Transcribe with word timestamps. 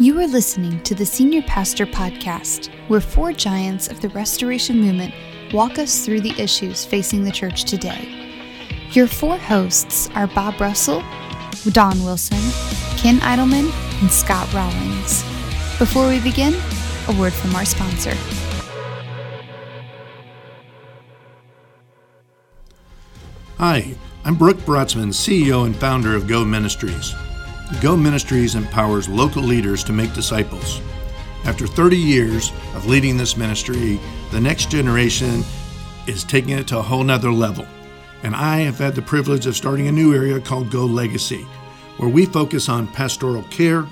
You 0.00 0.20
are 0.20 0.28
listening 0.28 0.80
to 0.84 0.94
the 0.94 1.04
Senior 1.04 1.42
Pastor 1.42 1.84
Podcast, 1.84 2.68
where 2.86 3.00
four 3.00 3.32
giants 3.32 3.88
of 3.88 4.00
the 4.00 4.08
Restoration 4.10 4.78
Movement 4.78 5.12
walk 5.52 5.76
us 5.80 6.06
through 6.06 6.20
the 6.20 6.40
issues 6.40 6.84
facing 6.84 7.24
the 7.24 7.32
church 7.32 7.64
today. 7.64 8.08
Your 8.92 9.08
four 9.08 9.36
hosts 9.36 10.08
are 10.14 10.28
Bob 10.28 10.60
Russell, 10.60 11.02
Don 11.72 12.00
Wilson, 12.04 12.38
Ken 12.96 13.18
Idleman, 13.22 13.72
and 14.00 14.08
Scott 14.08 14.46
Rawlings. 14.54 15.24
Before 15.80 16.06
we 16.06 16.20
begin, 16.20 16.54
a 17.08 17.18
word 17.18 17.32
from 17.32 17.56
our 17.56 17.64
sponsor. 17.64 18.14
Hi, 23.56 23.96
I'm 24.24 24.36
Brooke 24.36 24.58
Brotzman, 24.58 25.08
CEO 25.08 25.66
and 25.66 25.74
founder 25.74 26.14
of 26.14 26.28
Go 26.28 26.44
Ministries. 26.44 27.16
Go 27.82 27.96
Ministries 27.96 28.54
empowers 28.54 29.10
local 29.10 29.42
leaders 29.42 29.84
to 29.84 29.92
make 29.92 30.14
disciples. 30.14 30.80
After 31.44 31.66
30 31.66 31.98
years 31.98 32.50
of 32.74 32.86
leading 32.86 33.16
this 33.16 33.36
ministry, 33.36 34.00
the 34.32 34.40
next 34.40 34.70
generation 34.70 35.44
is 36.06 36.24
taking 36.24 36.58
it 36.58 36.66
to 36.68 36.78
a 36.78 36.82
whole 36.82 37.04
nother 37.04 37.30
level. 37.30 37.66
And 38.22 38.34
I 38.34 38.60
have 38.60 38.78
had 38.78 38.94
the 38.94 39.02
privilege 39.02 39.46
of 39.46 39.54
starting 39.54 39.86
a 39.86 39.92
new 39.92 40.14
area 40.14 40.40
called 40.40 40.70
Go 40.70 40.86
Legacy, 40.86 41.46
where 41.98 42.08
we 42.08 42.24
focus 42.24 42.70
on 42.70 42.88
pastoral 42.88 43.44
care, 43.44 43.86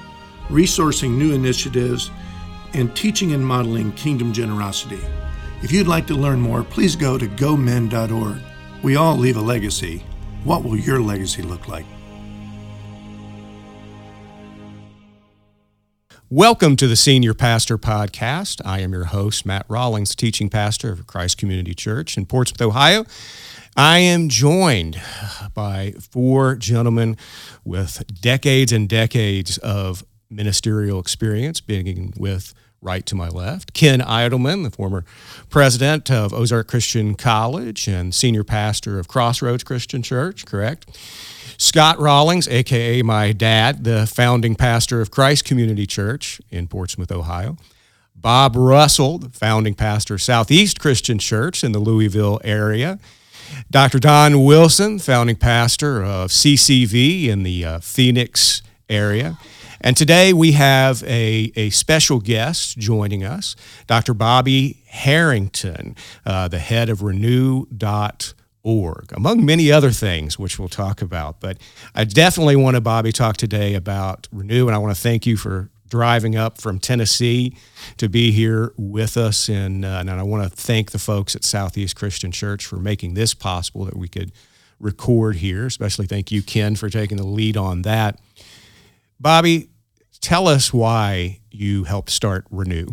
resourcing 0.48 1.11
new 1.11 1.33
initiatives, 1.34 2.11
and 2.73 2.97
teaching 2.97 3.33
and 3.33 3.47
modeling 3.47 3.93
kingdom 3.93 4.33
generosity. 4.33 5.01
If 5.62 5.70
you'd 5.70 5.87
like 5.87 6.06
to 6.09 6.15
learn 6.15 6.41
more, 6.41 6.65
please 6.65 6.97
go 6.97 7.19
to 7.19 7.29
gomin.org. 7.29 8.39
We 8.83 8.97
all 8.97 9.17
leave 9.17 9.37
a 9.37 9.41
legacy. 9.41 10.03
What 10.45 10.65
will 10.65 10.77
your 10.77 11.01
legacy 11.01 11.43
look 11.43 11.69
like? 11.69 11.87
Welcome 16.30 16.75
to 16.79 16.89
the 16.89 16.97
Senior 16.97 17.35
Pastor 17.35 17.79
Podcast. 17.79 18.61
I 18.65 18.80
am 18.80 18.93
your 18.93 19.05
host, 19.05 19.47
Matt 19.47 19.64
Rawlings, 19.69 20.17
teaching 20.17 20.48
pastor 20.48 20.91
of 20.91 21.06
Christ 21.06 21.39
Community 21.39 21.73
Church 21.73 22.17
in 22.17 22.27
Portsmouth, 22.27 22.61
Ohio. 22.61 23.05
I 23.77 24.00
am 24.00 24.28
joined 24.28 25.00
by 25.55 25.95
four 26.11 26.56
gentlemen 26.56 27.17
with 27.65 28.03
decades 28.20 28.73
and 28.73 28.89
decades 28.89 29.59
of 29.59 30.05
ministerial 30.28 30.98
experience, 30.98 31.61
beginning 31.61 32.12
with 32.17 32.55
right 32.83 33.06
to 33.06 33.15
my 33.15 33.28
left. 33.28 33.72
Ken 33.72 34.00
Idleman, 34.00 34.65
the 34.65 34.70
former 34.70 35.05
president 35.48 36.11
of 36.11 36.34
Ozark 36.34 36.67
Christian 36.67 37.15
College 37.15 37.87
and 37.87 38.12
senior 38.12 38.43
pastor 38.43 38.98
of 38.98 39.06
Crossroads 39.06 39.62
Christian 39.62 40.03
Church, 40.03 40.45
correct? 40.45 40.91
Scott 41.59 41.99
Rawlings, 41.99 42.49
aka 42.49 43.03
my 43.03 43.33
dad, 43.33 43.85
the 43.85 44.07
founding 44.07 44.55
pastor 44.55 45.01
of 45.01 45.11
Christ 45.11 45.45
Community 45.45 45.87
Church 45.87 46.41
in 46.51 46.69
Portsmouth, 46.69 47.11
Ohio. 47.11 47.57
Bob 48.15 48.57
Russell, 48.57 49.19
the 49.19 49.29
founding 49.31 49.75
pastor 49.75 50.15
of 50.15 50.23
Southeast 50.23 50.81
Christian 50.81 51.19
Church 51.19 51.62
in 51.62 51.73
the 51.73 51.79
Louisville 51.79 52.41
area. 52.45 52.99
Dr. 53.71 53.99
Don 53.99 54.45
Wilson, 54.45 54.99
founding 54.99 55.37
pastor 55.37 56.03
of 56.03 56.31
CCV 56.31 57.29
in 57.29 57.43
the 57.43 57.65
uh, 57.65 57.79
Phoenix 57.81 58.62
area. 58.89 59.39
And 59.81 59.97
today 59.97 60.33
we 60.33 60.53
have 60.53 61.03
a, 61.05 61.53
a 61.55 61.71
special 61.71 62.19
guest 62.19 62.77
joining 62.79 63.23
us, 63.23 63.55
Dr. 63.87 64.15
Bobby 64.15 64.83
Harrington, 64.87 65.95
uh, 66.25 66.49
the 66.49 66.59
head 66.59 66.89
of 66.89 67.03
Renew.org, 68.67 69.12
among 69.12 69.45
many 69.45 69.70
other 69.70 69.91
things, 69.91 70.39
which 70.39 70.59
we'll 70.59 70.69
talk 70.69 71.03
about. 71.03 71.41
But 71.41 71.59
I 71.95 72.05
definitely 72.05 72.56
want 72.56 72.75
to, 72.75 72.81
Bobby, 72.81 73.12
talk 73.12 73.36
today 73.36 73.75
about 73.75 74.28
Renew, 74.33 74.67
and 74.67 74.75
I 74.75 74.78
want 74.78 74.95
to 74.95 75.00
thank 75.00 75.27
you 75.27 75.36
for 75.36 75.70
driving 75.89 76.34
up 76.34 76.61
from 76.61 76.81
Tennessee 76.81 77.56
to 77.97 78.09
be 78.09 78.33
here 78.33 78.72
with 78.77 79.17
us. 79.17 79.48
And, 79.48 79.84
uh, 79.84 79.98
and 80.00 80.11
I 80.11 80.22
want 80.25 80.42
to 80.42 80.50
thank 80.50 80.91
the 80.91 80.98
folks 80.98 81.37
at 81.37 81.44
Southeast 81.44 81.94
Christian 81.94 82.33
Church 82.33 82.67
for 82.67 82.77
making 82.77 83.14
this 83.14 83.34
possible 83.34 83.84
that 83.84 83.97
we 83.97 84.09
could 84.09 84.32
record 84.81 85.37
here. 85.37 85.66
Especially 85.66 86.06
thank 86.06 86.33
you, 86.33 86.43
Ken, 86.43 86.75
for 86.75 86.91
taking 86.91 87.16
the 87.19 87.27
lead 87.27 87.56
on 87.56 87.83
that. 87.83 88.19
Bobby, 89.21 89.69
tell 90.21 90.48
us 90.48 90.72
why 90.72 91.41
you 91.50 91.84
helped 91.84 92.10
start 92.10 92.44
Renew. 92.50 92.88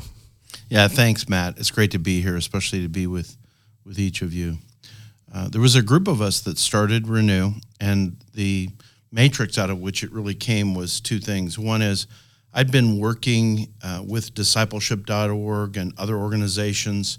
Yeah, 0.69 0.88
thanks, 0.88 1.28
Matt. 1.28 1.57
It's 1.57 1.72
great 1.72 1.91
to 1.91 2.00
be 2.00 2.22
here, 2.22 2.35
especially 2.35 2.81
to 2.84 2.90
be 2.90 3.07
with 3.07 3.38
with 3.85 4.00
each 4.00 4.22
of 4.22 4.34
you. 4.34 4.59
Uh, 5.33 5.47
there 5.49 5.61
was 5.61 5.75
a 5.75 5.81
group 5.81 6.07
of 6.07 6.21
us 6.21 6.41
that 6.41 6.59
started 6.59 7.07
Renew, 7.07 7.53
and 7.79 8.17
the 8.35 8.69
matrix 9.11 9.57
out 9.57 9.71
of 9.71 9.79
which 9.79 10.03
it 10.03 10.11
really 10.11 10.35
came 10.35 10.75
was 10.75 11.01
two 11.01 11.19
things. 11.19 11.57
One 11.57 11.81
is 11.81 12.05
I'd 12.53 12.71
been 12.71 12.99
working 12.99 13.73
uh, 13.81 14.03
with 14.05 14.35
discipleship.org 14.35 15.75
and 15.75 15.93
other 15.97 16.16
organizations, 16.16 17.17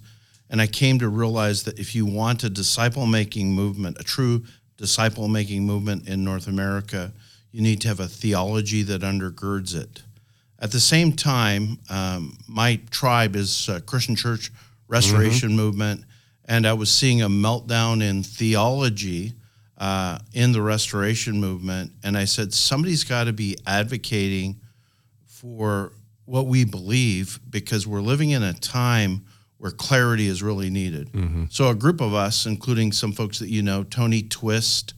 and 0.48 0.60
I 0.60 0.68
came 0.68 1.00
to 1.00 1.08
realize 1.08 1.64
that 1.64 1.78
if 1.80 1.94
you 1.96 2.06
want 2.06 2.44
a 2.44 2.50
disciple 2.50 3.06
making 3.06 3.52
movement, 3.52 3.98
a 3.98 4.04
true 4.04 4.44
disciple 4.76 5.26
making 5.26 5.64
movement 5.64 6.08
in 6.08 6.24
North 6.24 6.46
America, 6.46 7.12
you 7.50 7.62
need 7.62 7.80
to 7.80 7.88
have 7.88 7.98
a 7.98 8.06
theology 8.06 8.82
that 8.82 9.02
undergirds 9.02 9.74
it. 9.74 10.04
At 10.60 10.70
the 10.70 10.80
same 10.80 11.12
time, 11.12 11.78
um, 11.90 12.38
my 12.46 12.80
tribe 12.90 13.34
is 13.34 13.68
a 13.68 13.80
Christian 13.80 14.14
Church 14.14 14.52
Restoration 14.86 15.48
mm-hmm. 15.48 15.58
Movement, 15.58 16.04
and 16.46 16.66
I 16.66 16.72
was 16.72 16.90
seeing 16.90 17.22
a 17.22 17.28
meltdown 17.28 18.02
in 18.02 18.22
theology 18.22 19.34
uh, 19.78 20.18
in 20.32 20.52
the 20.52 20.62
Restoration 20.62 21.40
Movement. 21.40 21.92
And 22.02 22.16
I 22.16 22.24
said, 22.24 22.52
somebody's 22.52 23.04
got 23.04 23.24
to 23.24 23.32
be 23.32 23.56
advocating 23.66 24.60
for 25.26 25.92
what 26.26 26.46
we 26.46 26.64
believe 26.64 27.40
because 27.48 27.86
we're 27.86 28.00
living 28.00 28.30
in 28.30 28.42
a 28.42 28.52
time 28.52 29.24
where 29.58 29.70
clarity 29.70 30.26
is 30.26 30.42
really 30.42 30.70
needed. 30.70 31.12
Mm-hmm. 31.12 31.44
So, 31.50 31.68
a 31.68 31.74
group 31.74 32.00
of 32.00 32.14
us, 32.14 32.44
including 32.46 32.92
some 32.92 33.12
folks 33.12 33.38
that 33.38 33.48
you 33.48 33.62
know, 33.62 33.82
Tony 33.82 34.22
Twist, 34.22 34.94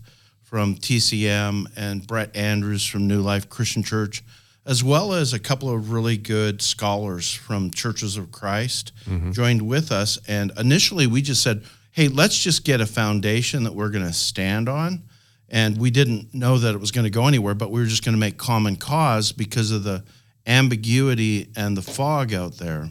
from 0.47 0.77
TCM 0.77 1.67
and 1.77 2.07
Brett 2.07 2.35
Andrews 2.37 2.87
from 2.87 3.09
New 3.09 3.21
Life 3.21 3.49
Christian 3.49 3.83
Church, 3.83 4.23
as 4.67 4.83
well 4.83 5.13
as 5.13 5.33
a 5.33 5.39
couple 5.39 5.71
of 5.71 5.93
really 5.93 6.17
good 6.17 6.61
scholars 6.61 7.33
from 7.33 7.71
Churches 7.71 8.17
of 8.17 8.33
Christ, 8.33 8.93
mm-hmm. 9.05 9.31
joined 9.31 9.63
with 9.63 9.93
us. 9.93 10.19
And 10.27 10.53
initially, 10.59 11.07
we 11.07 11.23
just 11.23 11.43
said, 11.43 11.63
hey, 11.93 12.09
let's 12.09 12.43
just 12.43 12.65
get 12.65 12.81
a 12.81 12.87
foundation 12.87 13.63
that 13.63 13.75
we're 13.75 13.91
going 13.91 14.05
to 14.05 14.13
stand 14.13 14.69
on. 14.69 15.05
And 15.49 15.79
we 15.79 15.91
didn't 15.91 16.35
know 16.35 16.59
that 16.59 16.75
it 16.75 16.79
was 16.79 16.91
going 16.91 17.05
to 17.05 17.11
go 17.11 17.29
anywhere, 17.29 17.55
but 17.55 17.71
we 17.71 17.81
were 17.81 17.87
just 17.87 18.05
going 18.05 18.17
to 18.17 18.21
make 18.21 18.37
common 18.37 18.75
cause 18.75 19.31
because 19.31 19.71
of 19.71 19.85
the 19.85 20.05
ambiguity 20.47 21.53
and 21.57 21.77
the 21.77 21.83
fog 21.83 22.35
out 22.35 22.59
there. 22.59 22.91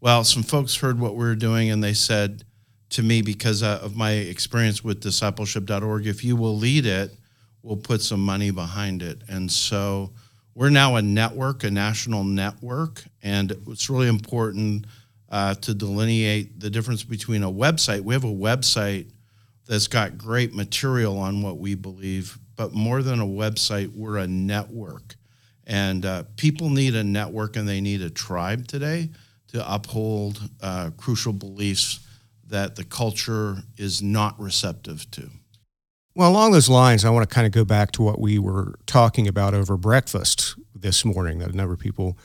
Well, 0.00 0.24
some 0.24 0.42
folks 0.42 0.76
heard 0.76 0.98
what 0.98 1.12
we 1.14 1.24
were 1.24 1.36
doing 1.36 1.70
and 1.70 1.82
they 1.82 1.94
said, 1.94 2.44
to 2.90 3.02
me 3.02 3.22
because 3.22 3.62
uh, 3.62 3.80
of 3.82 3.96
my 3.96 4.12
experience 4.12 4.82
with 4.82 5.02
discipleship.org 5.02 6.06
if 6.06 6.24
you 6.24 6.36
will 6.36 6.56
lead 6.56 6.86
it 6.86 7.12
we'll 7.62 7.76
put 7.76 8.00
some 8.00 8.20
money 8.20 8.50
behind 8.50 9.02
it 9.02 9.22
and 9.28 9.50
so 9.50 10.10
we're 10.58 10.70
now 10.70 10.96
a 10.96 11.02
network 11.02 11.62
a 11.62 11.70
national 11.70 12.24
network 12.24 13.04
and 13.22 13.52
it's 13.68 13.88
really 13.88 14.08
important 14.08 14.84
uh, 15.30 15.54
to 15.54 15.72
delineate 15.72 16.58
the 16.58 16.68
difference 16.68 17.04
between 17.04 17.44
a 17.44 17.50
website 17.50 18.00
we 18.00 18.12
have 18.12 18.24
a 18.24 18.26
website 18.26 19.08
that's 19.68 19.86
got 19.86 20.18
great 20.18 20.52
material 20.52 21.16
on 21.16 21.42
what 21.42 21.58
we 21.58 21.76
believe 21.76 22.38
but 22.56 22.74
more 22.74 23.02
than 23.02 23.20
a 23.20 23.26
website 23.26 23.94
we're 23.94 24.18
a 24.18 24.26
network 24.26 25.14
and 25.64 26.04
uh, 26.04 26.24
people 26.36 26.70
need 26.70 26.96
a 26.96 27.04
network 27.04 27.54
and 27.54 27.68
they 27.68 27.80
need 27.80 28.02
a 28.02 28.10
tribe 28.10 28.66
today 28.66 29.08
to 29.46 29.72
uphold 29.72 30.40
uh, 30.60 30.90
crucial 30.96 31.32
beliefs 31.32 32.00
that 32.48 32.74
the 32.74 32.84
culture 32.84 33.58
is 33.76 34.02
not 34.02 34.38
receptive 34.40 35.08
to. 35.10 35.30
Well, 36.18 36.32
along 36.32 36.50
those 36.50 36.68
lines, 36.68 37.04
I 37.04 37.10
want 37.10 37.28
to 37.28 37.32
kind 37.32 37.46
of 37.46 37.52
go 37.52 37.64
back 37.64 37.92
to 37.92 38.02
what 38.02 38.20
we 38.20 38.40
were 38.40 38.74
talking 38.86 39.28
about 39.28 39.54
over 39.54 39.76
breakfast 39.76 40.56
this 40.74 41.04
morning. 41.04 41.38
That 41.38 41.50
a 41.50 41.56
number 41.56 41.72
of 41.72 41.78
people, 41.78 42.18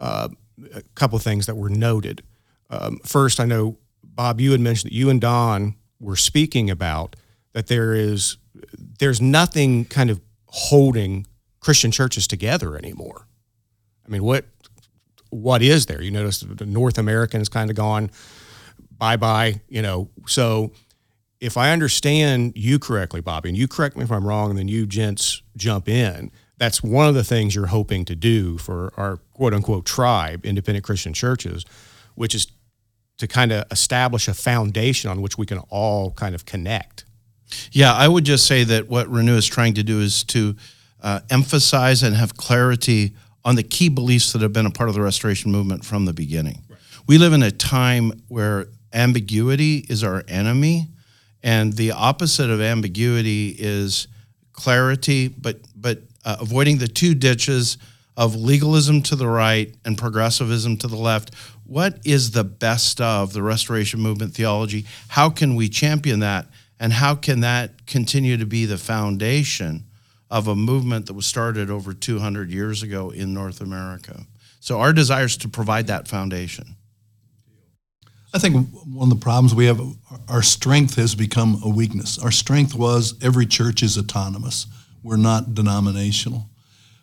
uh, 0.00 0.30
a 0.74 0.82
couple 0.96 1.14
of 1.14 1.22
things 1.22 1.46
that 1.46 1.54
were 1.54 1.68
noted. 1.68 2.24
Um, 2.68 2.98
first, 3.04 3.38
I 3.38 3.44
know 3.44 3.78
Bob, 4.02 4.40
you 4.40 4.50
had 4.50 4.60
mentioned 4.60 4.90
that 4.90 4.96
you 4.96 5.08
and 5.08 5.20
Don 5.20 5.76
were 6.00 6.16
speaking 6.16 6.68
about 6.68 7.14
that 7.52 7.68
there 7.68 7.94
is 7.94 8.38
there's 8.98 9.20
nothing 9.20 9.84
kind 9.84 10.10
of 10.10 10.20
holding 10.48 11.24
Christian 11.60 11.92
churches 11.92 12.26
together 12.26 12.76
anymore. 12.76 13.28
I 14.04 14.10
mean, 14.10 14.24
what 14.24 14.46
what 15.30 15.62
is 15.62 15.86
there? 15.86 16.02
You 16.02 16.10
notice 16.10 16.40
the 16.40 16.66
North 16.66 16.98
American 16.98 17.38
has 17.38 17.48
kind 17.48 17.70
of 17.70 17.76
gone 17.76 18.10
bye 18.90 19.16
bye, 19.16 19.60
you 19.68 19.80
know. 19.80 20.10
So 20.26 20.72
if 21.40 21.56
I 21.56 21.70
understand 21.72 22.52
you 22.56 22.78
correctly, 22.78 23.20
Bobby, 23.20 23.48
and 23.48 23.58
you 23.58 23.68
correct 23.68 23.96
me 23.96 24.04
if 24.04 24.10
I'm 24.10 24.26
wrong, 24.26 24.50
and 24.50 24.58
then 24.58 24.68
you 24.68 24.86
gents 24.86 25.42
jump 25.56 25.88
in, 25.88 26.30
that's 26.58 26.82
one 26.82 27.08
of 27.08 27.14
the 27.14 27.24
things 27.24 27.54
you're 27.54 27.66
hoping 27.66 28.04
to 28.06 28.16
do 28.16 28.58
for 28.58 28.92
our 28.96 29.18
quote 29.32 29.54
unquote 29.54 29.86
tribe, 29.86 30.44
independent 30.44 30.84
Christian 30.84 31.12
churches, 31.12 31.64
which 32.14 32.34
is 32.34 32.48
to 33.18 33.26
kind 33.26 33.52
of 33.52 33.64
establish 33.70 34.28
a 34.28 34.34
foundation 34.34 35.10
on 35.10 35.20
which 35.20 35.38
we 35.38 35.46
can 35.46 35.58
all 35.70 36.12
kind 36.12 36.34
of 36.34 36.44
connect. 36.46 37.04
Yeah, 37.72 37.92
I 37.94 38.08
would 38.08 38.24
just 38.24 38.46
say 38.46 38.64
that 38.64 38.88
what 38.88 39.08
Renew 39.08 39.36
is 39.36 39.46
trying 39.46 39.74
to 39.74 39.82
do 39.82 40.00
is 40.00 40.24
to 40.24 40.56
uh, 41.00 41.20
emphasize 41.30 42.02
and 42.02 42.14
have 42.14 42.36
clarity 42.36 43.14
on 43.44 43.54
the 43.54 43.62
key 43.62 43.88
beliefs 43.88 44.32
that 44.32 44.42
have 44.42 44.52
been 44.52 44.66
a 44.66 44.70
part 44.70 44.88
of 44.88 44.94
the 44.94 45.00
restoration 45.00 45.50
movement 45.50 45.84
from 45.84 46.04
the 46.04 46.12
beginning. 46.12 46.62
Right. 46.68 46.78
We 47.06 47.18
live 47.18 47.32
in 47.32 47.42
a 47.42 47.50
time 47.50 48.12
where 48.28 48.66
ambiguity 48.92 49.86
is 49.88 50.04
our 50.04 50.24
enemy, 50.28 50.88
and 51.42 51.72
the 51.72 51.92
opposite 51.92 52.50
of 52.50 52.60
ambiguity 52.60 53.54
is 53.58 54.08
clarity, 54.52 55.28
but 55.28 55.60
but 55.76 56.02
uh, 56.24 56.36
avoiding 56.40 56.78
the 56.78 56.88
two 56.88 57.14
ditches 57.14 57.78
of 58.16 58.34
legalism 58.34 59.00
to 59.00 59.14
the 59.14 59.28
right 59.28 59.74
and 59.84 59.96
progressivism 59.96 60.76
to 60.76 60.88
the 60.88 60.96
left. 60.96 61.32
What 61.64 62.00
is 62.04 62.32
the 62.32 62.42
best 62.42 63.00
of 63.00 63.32
the 63.32 63.42
restoration 63.42 64.00
movement 64.00 64.34
theology? 64.34 64.86
How 65.06 65.30
can 65.30 65.54
we 65.54 65.68
champion 65.68 66.18
that? 66.20 66.46
And 66.80 66.92
how 66.92 67.14
can 67.14 67.40
that 67.40 67.86
continue 67.86 68.36
to 68.36 68.46
be 68.46 68.64
the 68.64 68.78
foundation 68.78 69.84
of 70.30 70.48
a 70.48 70.56
movement 70.56 71.06
that 71.06 71.14
was 71.14 71.26
started 71.26 71.70
over 71.70 71.94
200 71.94 72.50
years 72.50 72.82
ago 72.82 73.10
in 73.10 73.32
North 73.32 73.60
America? 73.60 74.26
So, 74.60 74.80
our 74.80 74.92
desire 74.92 75.24
is 75.24 75.36
to 75.38 75.48
provide 75.48 75.86
that 75.86 76.08
foundation. 76.08 76.74
I 78.38 78.40
think 78.40 78.68
one 78.86 79.10
of 79.10 79.18
the 79.18 79.20
problems 79.20 79.52
we 79.52 79.66
have, 79.66 79.80
our 80.28 80.42
strength 80.42 80.94
has 80.94 81.16
become 81.16 81.60
a 81.64 81.68
weakness. 81.68 82.20
Our 82.20 82.30
strength 82.30 82.72
was 82.72 83.16
every 83.20 83.46
church 83.46 83.82
is 83.82 83.98
autonomous. 83.98 84.68
We're 85.02 85.16
not 85.16 85.56
denominational. 85.56 86.48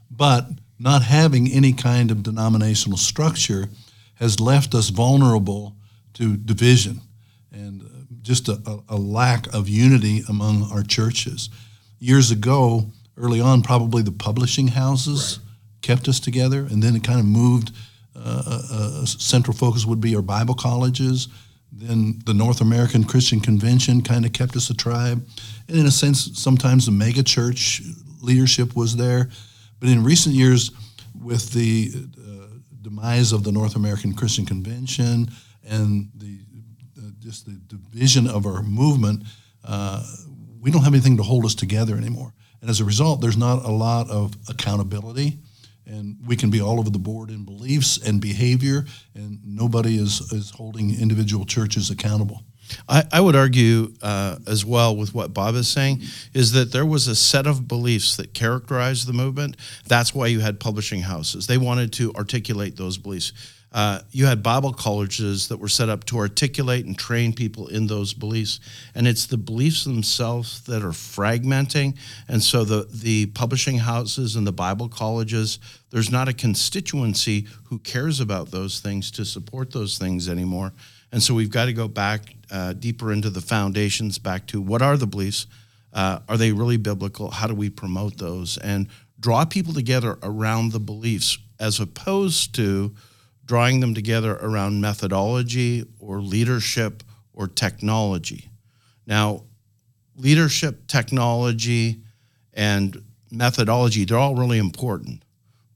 But 0.10 0.48
not 0.80 1.02
having 1.02 1.52
any 1.52 1.74
kind 1.74 2.10
of 2.10 2.24
denominational 2.24 2.98
structure 2.98 3.68
has 4.14 4.40
left 4.40 4.74
us 4.74 4.88
vulnerable 4.88 5.76
to 6.14 6.38
division 6.38 7.02
and 7.52 7.81
uh, 7.81 7.86
just 8.22 8.48
a, 8.48 8.80
a, 8.88 8.96
lack 8.96 9.54
of 9.54 9.68
unity 9.68 10.24
among 10.30 10.72
our 10.72 10.84
churches. 10.84 11.50
Years 12.00 12.31
ago, 12.31 12.86
early 13.18 13.42
on, 13.42 13.62
probably 13.62 14.04
the 14.04 14.12
publishing 14.14 14.70
houses 14.70 15.40
right. 15.40 15.81
kept 15.81 16.08
us 16.08 16.22
together, 16.22 16.60
and 16.60 16.81
then 16.81 16.96
it 16.96 17.04
kind 17.04 17.20
of 17.20 17.26
moved. 17.26 17.74
Uh, 18.16 18.44
a, 18.46 18.52
uh, 18.52 19.02
uh, 19.02 19.06
central 19.06 19.56
focus 19.56 19.86
would 19.86 20.00
be 20.00 20.16
our 20.16 20.22
Bible 20.22 20.56
colleges. 20.56 21.28
Then 21.72 22.20
the 22.26 22.34
North 22.34 22.62
American 22.62 23.04
Christian 23.04 23.40
Convention 23.42 24.02
kind 24.02 24.26
of 24.26 24.32
kept 24.32 24.56
us 24.56 24.70
a 24.70 24.74
tribe. 24.74 25.28
And 25.68 25.78
in 25.78 25.86
a 25.86 25.92
sense, 25.92 26.40
sometimes 26.40 26.86
the 26.86 26.92
mega 26.92 27.24
church 27.24 27.82
leadership 28.22 28.76
was 28.76 28.96
there. 28.96 29.30
But 29.80 29.90
in 29.90 30.04
recent 30.04 30.36
years, 30.36 30.72
with 31.22 31.52
the 31.52 31.92
demise 32.86 33.32
of 33.32 33.44
the 33.44 33.52
North 33.52 33.76
American 33.76 34.14
Christian 34.14 34.46
Convention 34.46 35.30
and 35.68 36.10
the 36.16 36.40
uh, 36.98 37.10
just 37.20 37.46
the 37.46 37.60
division 37.68 38.28
of 38.28 38.46
our 38.46 38.62
movement, 38.62 39.24
uh, 39.64 40.04
we 40.62 40.72
don't 40.72 40.84
have 40.84 40.94
anything 40.94 41.18
to 41.18 41.24
hold 41.24 41.46
us 41.46 41.56
together 41.56 41.98
anymore. 41.98 42.32
And 42.62 42.70
as 42.70 42.80
a 42.80 42.86
result, 42.86 43.22
there's 43.22 43.38
not 43.38 43.66
a 43.66 43.72
lot 43.72 44.10
of 44.10 44.36
accountability. 44.48 45.40
And 45.88 46.18
we 46.26 46.36
can 46.36 46.50
be 46.50 46.62
all 46.62 46.80
over 46.80 46.90
the 46.90 47.00
board 47.00 47.30
in 47.30 47.46
beliefs 47.46 47.98
and 47.98 48.20
behavior, 48.20 48.86
and 49.14 49.40
nobody 49.46 49.98
is, 49.98 50.32
is 50.32 50.50
holding 50.50 51.00
individual 51.00 51.46
churches 51.46 51.92
accountable. 51.92 52.44
I, 52.90 53.04
I 53.12 53.22
would 53.22 53.36
argue 53.36 53.94
uh, 54.02 54.38
as 54.48 54.66
well 54.66 54.96
with 54.96 55.14
what 55.14 55.34
Bob 55.34 55.56
is 55.56 55.68
saying 55.68 56.02
is 56.34 56.52
that 56.54 56.72
there 56.72 56.86
was 56.86 57.08
a 57.08 57.16
set 57.16 57.46
of 57.46 57.68
beliefs 57.68 58.18
that 58.18 58.34
characterized 58.34 59.08
the 59.08 59.14
movement. 59.14 59.58
That's 59.88 60.16
why 60.16 60.28
you 60.28 60.40
had 60.40 60.60
publishing 60.60 61.02
houses. 61.02 61.48
They 61.48 61.58
wanted 61.58 61.94
to 61.94 62.12
articulate 62.14 62.76
those 62.76 62.98
beliefs. 62.98 63.34
Uh, 63.75 64.00
you 64.12 64.25
had 64.25 64.42
Bible 64.42 64.72
colleges 64.72 65.50
that 65.50 65.57
were 65.57 65.68
set 65.68 65.89
up 65.89 66.06
to 66.06 66.18
articulate 66.18 66.86
and 66.86 66.98
train 66.98 67.33
people 67.33 67.68
in 67.68 67.88
those 67.88 68.13
beliefs. 68.13 68.62
And 68.95 69.06
it's 69.06 69.25
the 69.25 69.38
beliefs 69.38 69.83
themselves 69.83 70.62
that 70.62 70.81
are 70.81 70.92
fragmenting. 70.92 71.98
And 72.30 72.42
so 72.42 72.63
the, 72.63 72.88
the 72.89 73.25
publishing 73.25 73.80
houses 73.80 74.38
and 74.38 74.48
the 74.48 74.54
Bible 74.54 74.88
colleges, 74.88 75.60
there's 75.89 76.10
not 76.10 76.30
a 76.30 76.33
constituency 76.33 77.48
who 77.66 77.80
cares 77.80 78.22
about 78.22 78.50
those 78.50 78.80
things 78.80 79.12
to 79.12 79.25
support 79.25 79.72
those 79.74 79.98
things 79.98 80.30
anymore. 80.30 80.71
And 81.12 81.21
so 81.21 81.33
we've 81.33 81.51
got 81.51 81.66
to 81.66 81.74
go 81.74 81.89
back 81.89 82.33
uh, 82.50 82.71
deeper 82.71 83.12
into 83.12 83.30
the 83.30 83.42
foundations, 83.42 84.19
back 84.19 84.48
to 84.48 84.62
what 84.62 84.81
are 84.81 84.95
the 84.95 85.06
beliefs? 85.06 85.48
Uh, 85.92 86.19
are 86.30 86.38
they 86.38 86.54
really 86.54 86.78
biblical? 86.78 87.30
How 87.30 87.48
do 87.48 87.54
we 87.54 87.69
promote 87.69 88.19
those? 88.19 88.57
And 88.57 88.88
draw 89.19 89.44
people 89.44 89.74
together 89.74 90.18
around 90.24 90.71
the 90.71 90.80
beliefs 90.80 91.39
as 91.60 91.81
opposed 91.81 92.56
to 92.56 92.95
drawing 93.45 93.80
them 93.80 93.94
together 93.94 94.36
around 94.42 94.81
methodology 94.81 95.86
or 96.00 96.19
leadership 96.21 97.03
or 97.33 97.47
technology. 97.47 98.50
Now, 99.06 99.44
leadership, 100.15 100.88
technology, 100.88 102.01
and 102.53 103.03
methodology, 103.31 104.06
they're 104.06 104.18
all 104.18 104.36
really 104.36 104.57
important, 104.57 105.24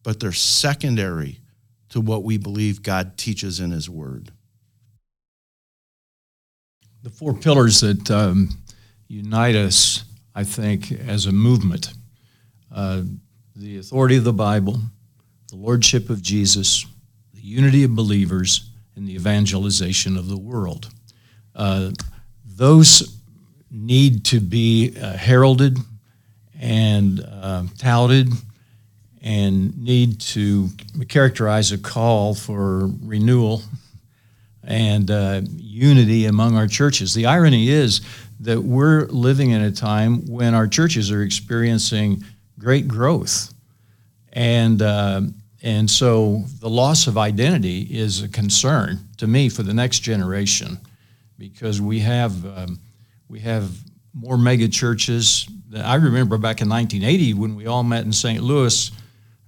but 0.04 0.19
they're 0.19 0.31
secondary 0.31 1.39
to 1.89 2.01
what 2.01 2.24
we 2.24 2.38
believe 2.38 2.81
God 2.81 3.18
teaches 3.18 3.60
in 3.60 3.71
His 3.71 3.89
Word. 3.89 4.31
The 7.04 7.10
four 7.10 7.33
pillars 7.33 7.81
that 7.81 8.10
um, 8.12 8.50
unite 9.07 9.56
us, 9.56 10.04
I 10.36 10.44
think, 10.44 10.92
as 10.92 11.25
a 11.25 11.31
movement 11.31 11.94
uh, 12.71 13.01
the 13.56 13.77
authority 13.77 14.16
of 14.16 14.24
the 14.24 14.33
Bible, 14.33 14.80
the 15.50 15.56
Lordship 15.56 16.10
of 16.10 16.21
Jesus, 16.21 16.86
unity 17.50 17.84
of 17.84 17.96
believers, 17.96 18.69
and 18.96 19.07
the 19.07 19.16
evangelization 19.16 20.18
of 20.18 20.28
the 20.28 20.38
world. 20.38 20.90
Uh, 21.56 21.92
those 22.46 23.18
need 23.72 24.25
to 24.25 24.40
be 24.40 24.96
uh, 25.01 25.13
heralded 25.13 25.78
and 26.60 27.22
uh, 27.22 27.63
touted 27.78 28.30
and 29.22 29.78
need 29.78 30.19
to 30.19 30.69
characterize 31.07 31.72
a 31.72 31.78
call 31.78 32.36
for 32.36 32.90
renewal 33.01 33.62
and 34.63 35.10
uh, 35.10 35.42
unity 35.57 36.25
among 36.25 36.56
our 36.56 36.68
churches. 36.68 37.13
The 37.13 37.25
irony 37.25 37.69
is 37.69 38.02
that 38.42 38.62
we're 38.62 39.06
living 39.06 39.52
in 39.52 39.62
a 39.62 39.72
time 39.72 40.25
when 40.28 40.54
our 40.54 40.68
churches 40.68 41.12
are 41.12 41.24
experiencing 41.24 42.24
great 42.57 42.88
growth. 42.88 43.54
And 44.34 44.81
uh, 44.81 45.22
and 45.62 45.90
so 45.90 46.44
the 46.60 46.70
loss 46.70 47.08
of 47.08 47.18
identity 47.18 47.82
is 47.82 48.22
a 48.22 48.30
concern 48.30 49.00
to 49.18 49.28
me 49.28 49.50
for 49.50 49.64
the 49.64 49.74
next 49.74 50.00
generation 50.00 50.80
because 51.38 51.82
we 51.82 52.00
have, 52.00 52.46
um, 52.58 52.80
we 53.28 53.40
have 53.40 53.70
more 54.14 54.38
mega 54.38 54.68
churches. 54.68 55.50
I 55.76 55.96
remember 55.96 56.38
back 56.38 56.62
in 56.62 56.70
1980 56.70 57.34
when 57.34 57.56
we 57.56 57.68
all 57.68 57.84
met 57.84 58.06
in 58.06 58.14
St. 58.14 58.42
Louis, 58.42 58.92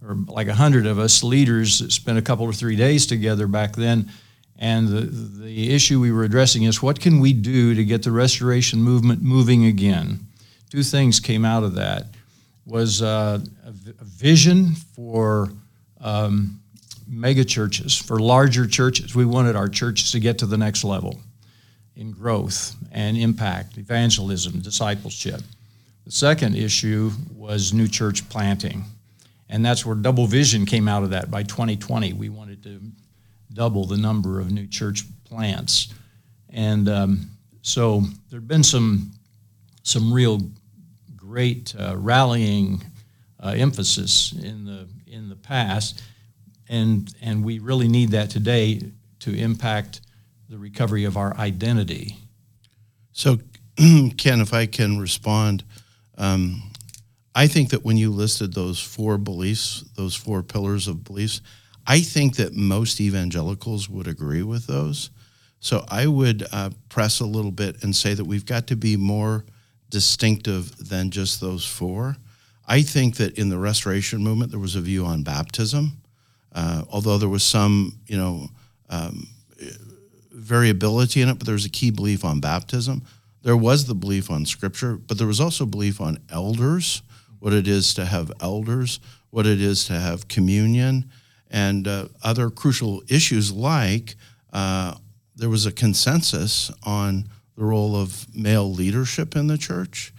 or 0.06 0.16
like 0.28 0.48
a 0.48 0.54
hundred 0.54 0.86
of 0.86 1.00
us 1.00 1.24
leaders 1.24 1.94
spent 1.94 2.18
a 2.18 2.22
couple 2.22 2.46
or 2.46 2.54
three 2.54 2.76
days 2.76 3.06
together 3.06 3.48
back 3.48 3.76
then. 3.76 4.12
And 4.58 4.88
the, 4.88 5.02
the 5.02 5.74
issue 5.74 6.00
we 6.00 6.12
were 6.12 6.24
addressing 6.24 6.64
is 6.64 6.82
what 6.82 7.00
can 7.00 7.20
we 7.20 7.34
do 7.34 7.74
to 7.74 7.84
get 7.84 8.04
the 8.04 8.12
restoration 8.12 8.82
movement 8.84 9.22
moving 9.22 9.66
again? 9.66 10.20
Two 10.70 10.84
things 10.84 11.20
came 11.20 11.46
out 11.46 11.64
of 11.64 11.76
that 11.76 12.08
was 12.66 13.02
uh, 13.02 13.40
a 13.66 14.04
vision 14.04 14.76
for 14.96 15.50
um, 16.02 16.60
mega 17.08 17.44
churches, 17.46 17.98
for 17.98 18.20
larger 18.20 18.68
churches. 18.68 19.16
We 19.16 19.26
wanted 19.26 19.56
our 19.56 19.68
churches 19.68 20.12
to 20.12 20.20
get 20.20 20.40
to 20.40 20.46
the 20.46 20.58
next 20.58 20.84
level 20.84 21.20
in 21.96 22.12
growth 22.12 22.76
and 22.92 23.18
impact, 23.18 23.78
evangelism, 23.78 24.60
discipleship. 24.60 25.42
The 26.06 26.12
second 26.12 26.56
issue 26.56 27.12
was 27.36 27.74
new 27.74 27.88
church 27.88 28.28
planting. 28.30 28.86
And 29.50 29.66
that's 29.66 29.86
where 29.86 29.96
double 29.96 30.28
vision 30.28 30.66
came 30.66 30.88
out 30.88 31.04
of 31.04 31.10
that. 31.10 31.30
By 31.30 31.44
2020, 31.44 32.14
we 32.14 32.30
wanted 32.30 32.64
to 32.64 32.82
double 33.54 33.86
the 33.86 33.98
number 33.98 34.40
of 34.40 34.50
new 34.50 34.66
church 34.66 35.04
plants. 35.26 35.94
And 36.50 36.88
um, 36.88 37.30
so 37.62 38.02
there 38.30 38.40
have 38.40 38.48
been 38.48 38.64
some, 38.64 39.12
some 39.84 40.12
real 40.12 40.42
great 41.18 41.76
uh, 41.78 41.96
rallying 41.98 42.82
uh, 43.42 43.54
emphasis 43.58 44.32
in 44.32 44.66
the 44.66 44.88
in 45.12 45.30
the 45.30 45.36
past, 45.36 46.02
and 46.70 47.14
and 47.22 47.44
we 47.44 47.60
really 47.60 47.88
need 47.88 48.12
that 48.12 48.30
today 48.30 48.82
to 49.20 49.36
impact 49.36 50.02
the 50.50 50.58
recovery 50.58 51.04
of 51.04 51.18
our 51.18 51.36
identity. 51.38 52.18
So, 53.12 53.38
Ken, 54.18 54.42
if 54.42 54.54
I 54.54 54.66
can 54.66 55.00
respond, 55.00 55.64
um, 56.18 56.64
I 57.36 57.48
think 57.48 57.70
that 57.70 57.86
when 57.86 57.98
you 57.98 58.10
listed 58.10 58.54
those 58.54 58.80
four 58.80 59.18
beliefs, 59.18 59.84
those 59.96 60.16
four 60.16 60.44
pillars 60.44 60.88
of 60.88 61.04
beliefs, 61.04 61.42
I 61.86 62.02
think 62.02 62.36
that 62.38 62.56
most 62.56 63.00
evangelicals 63.00 63.90
would 63.90 64.08
agree 64.08 64.44
with 64.44 64.68
those. 64.68 65.10
So 65.60 65.86
I 65.90 66.08
would 66.08 66.46
uh, 66.52 66.72
press 66.90 67.20
a 67.20 67.26
little 67.26 67.52
bit 67.52 67.84
and 67.84 67.96
say 67.96 68.14
that 68.14 68.26
we've 68.26 68.46
got 68.46 68.68
to 68.68 68.76
be 68.76 68.98
more 68.98 69.46
distinctive 69.90 70.90
than 70.90 71.12
just 71.12 71.40
those 71.40 71.66
four. 71.66 72.18
I 72.68 72.82
think 72.82 73.18
that 73.18 73.38
in 73.38 73.50
the 73.50 73.58
restoration 73.58 74.24
movement, 74.24 74.52
there 74.52 74.60
was 74.60 74.76
a 74.76 74.82
view 74.82 75.06
on 75.06 75.24
baptism, 75.24 76.02
uh, 76.54 76.84
although 76.90 77.18
there 77.18 77.30
was 77.30 77.44
some, 77.44 78.00
you 78.08 78.18
know, 78.18 78.50
um, 78.90 79.28
variability 80.32 81.22
in 81.22 81.30
it, 81.30 81.38
but 81.38 81.46
there 81.46 81.54
was 81.54 81.66
a 81.66 81.70
key 81.70 81.92
belief 81.92 82.24
on 82.26 82.40
baptism. 82.40 83.04
There 83.44 83.58
was 83.58 83.86
the 83.86 83.96
belief 83.96 84.30
on 84.30 84.46
scripture, 84.46 84.98
but 84.98 85.18
there 85.18 85.28
was 85.28 85.40
also 85.40 85.66
belief 85.66 86.00
on 86.00 86.20
elders, 86.30 87.02
what 87.40 87.54
it 87.54 87.68
is 87.68 87.94
to 87.96 88.06
have 88.06 88.32
elders, 88.40 89.00
what 89.32 89.48
it 89.48 89.62
is 89.62 89.86
to 89.86 89.94
have 89.94 90.28
communion 90.28 91.10
and 91.50 91.88
uh, 91.88 92.08
other 92.24 92.50
crucial 92.50 93.04
issues 93.08 93.52
like 93.52 94.16
uh, 94.54 94.96
there 95.36 95.50
was 95.50 95.66
a 95.66 95.72
consensus 95.72 96.72
on 96.84 97.30
the 97.58 97.64
role 97.64 97.96
of 97.96 98.28
male 98.36 98.72
leadership 98.72 99.36
in 99.36 99.48
the 99.48 99.58
church, 99.58 100.14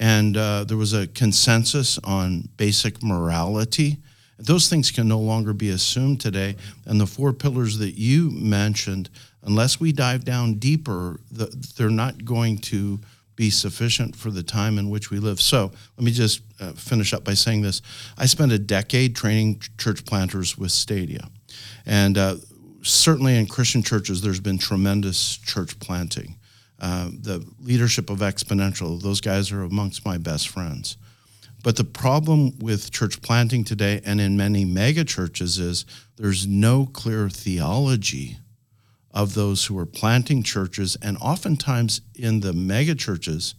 and 0.00 0.34
uh, 0.34 0.64
there 0.64 0.78
was 0.78 0.94
a 0.94 1.06
consensus 1.08 1.98
on 1.98 2.48
basic 2.56 3.02
morality. 3.02 3.98
Those 4.38 4.66
things 4.66 4.90
can 4.90 5.06
no 5.06 5.20
longer 5.20 5.52
be 5.52 5.68
assumed 5.68 6.22
today. 6.22 6.56
And 6.86 6.98
the 6.98 7.06
four 7.06 7.34
pillars 7.34 7.76
that 7.78 7.98
you 7.98 8.30
mentioned, 8.30 9.10
unless 9.42 9.78
we 9.78 9.92
dive 9.92 10.24
down 10.24 10.54
deeper, 10.54 11.20
the, 11.30 11.46
they're 11.76 11.90
not 11.90 12.24
going 12.24 12.58
to 12.58 12.98
be 13.36 13.50
sufficient 13.50 14.16
for 14.16 14.30
the 14.30 14.42
time 14.42 14.78
in 14.78 14.88
which 14.88 15.10
we 15.10 15.18
live. 15.18 15.38
So 15.38 15.70
let 15.98 16.04
me 16.04 16.12
just 16.12 16.40
uh, 16.60 16.72
finish 16.72 17.12
up 17.12 17.22
by 17.22 17.34
saying 17.34 17.60
this. 17.60 17.82
I 18.16 18.24
spent 18.24 18.52
a 18.52 18.58
decade 18.58 19.14
training 19.14 19.62
church 19.76 20.06
planters 20.06 20.56
with 20.56 20.72
Stadia. 20.72 21.28
And 21.84 22.16
uh, 22.16 22.36
certainly 22.80 23.36
in 23.36 23.46
Christian 23.46 23.82
churches, 23.82 24.22
there's 24.22 24.40
been 24.40 24.58
tremendous 24.58 25.36
church 25.36 25.78
planting. 25.78 26.36
Uh, 26.80 27.10
the 27.12 27.46
leadership 27.60 28.08
of 28.08 28.18
Exponential, 28.18 29.00
those 29.00 29.20
guys 29.20 29.52
are 29.52 29.62
amongst 29.62 30.04
my 30.04 30.16
best 30.16 30.48
friends. 30.48 30.96
But 31.62 31.76
the 31.76 31.84
problem 31.84 32.58
with 32.58 32.90
church 32.90 33.20
planting 33.20 33.64
today 33.64 34.00
and 34.04 34.20
in 34.20 34.36
many 34.36 34.64
mega 34.64 35.04
churches 35.04 35.58
is 35.58 35.84
there's 36.16 36.46
no 36.46 36.86
clear 36.86 37.28
theology 37.28 38.38
of 39.10 39.34
those 39.34 39.66
who 39.66 39.78
are 39.78 39.86
planting 39.86 40.42
churches, 40.42 40.96
and 41.02 41.18
oftentimes 41.18 42.00
in 42.14 42.40
the 42.40 42.52
mega 42.52 42.94
churches, 42.94 43.54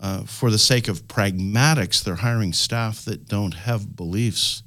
uh, 0.00 0.24
for 0.24 0.50
the 0.50 0.58
sake 0.58 0.88
of 0.88 1.06
pragmatics, 1.06 2.02
they're 2.02 2.16
hiring 2.16 2.52
staff 2.52 3.04
that 3.04 3.28
don't 3.28 3.54
have 3.54 3.96
beliefs 3.96 4.62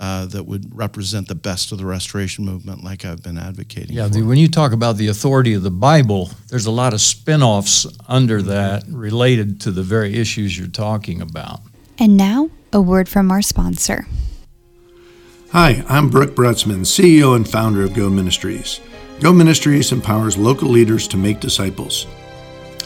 uh, 0.00 0.26
that 0.26 0.44
would 0.44 0.76
represent 0.76 1.28
the 1.28 1.34
best 1.34 1.72
of 1.72 1.78
the 1.78 1.84
restoration 1.84 2.44
movement, 2.44 2.84
like 2.84 3.04
I've 3.04 3.22
been 3.22 3.38
advocating. 3.38 3.96
Yeah, 3.96 4.08
the, 4.08 4.22
when 4.22 4.38
you 4.38 4.48
talk 4.48 4.72
about 4.72 4.96
the 4.96 5.08
authority 5.08 5.54
of 5.54 5.62
the 5.62 5.70
Bible, 5.70 6.30
there's 6.48 6.66
a 6.66 6.70
lot 6.70 6.94
of 6.94 7.00
spin 7.00 7.42
offs 7.42 7.86
under 8.06 8.40
that 8.42 8.84
related 8.88 9.60
to 9.62 9.70
the 9.70 9.82
very 9.82 10.14
issues 10.14 10.56
you're 10.56 10.68
talking 10.68 11.20
about. 11.20 11.60
And 11.98 12.16
now, 12.16 12.50
a 12.72 12.80
word 12.80 13.08
from 13.08 13.30
our 13.30 13.42
sponsor. 13.42 14.06
Hi, 15.50 15.82
I'm 15.88 16.10
Brooke 16.10 16.34
Brutzman, 16.34 16.80
CEO 16.80 17.34
and 17.34 17.48
founder 17.48 17.82
of 17.82 17.94
Go 17.94 18.08
Ministries. 18.08 18.80
Go 19.20 19.32
Ministries 19.32 19.90
empowers 19.90 20.36
local 20.36 20.68
leaders 20.68 21.08
to 21.08 21.16
make 21.16 21.40
disciples. 21.40 22.06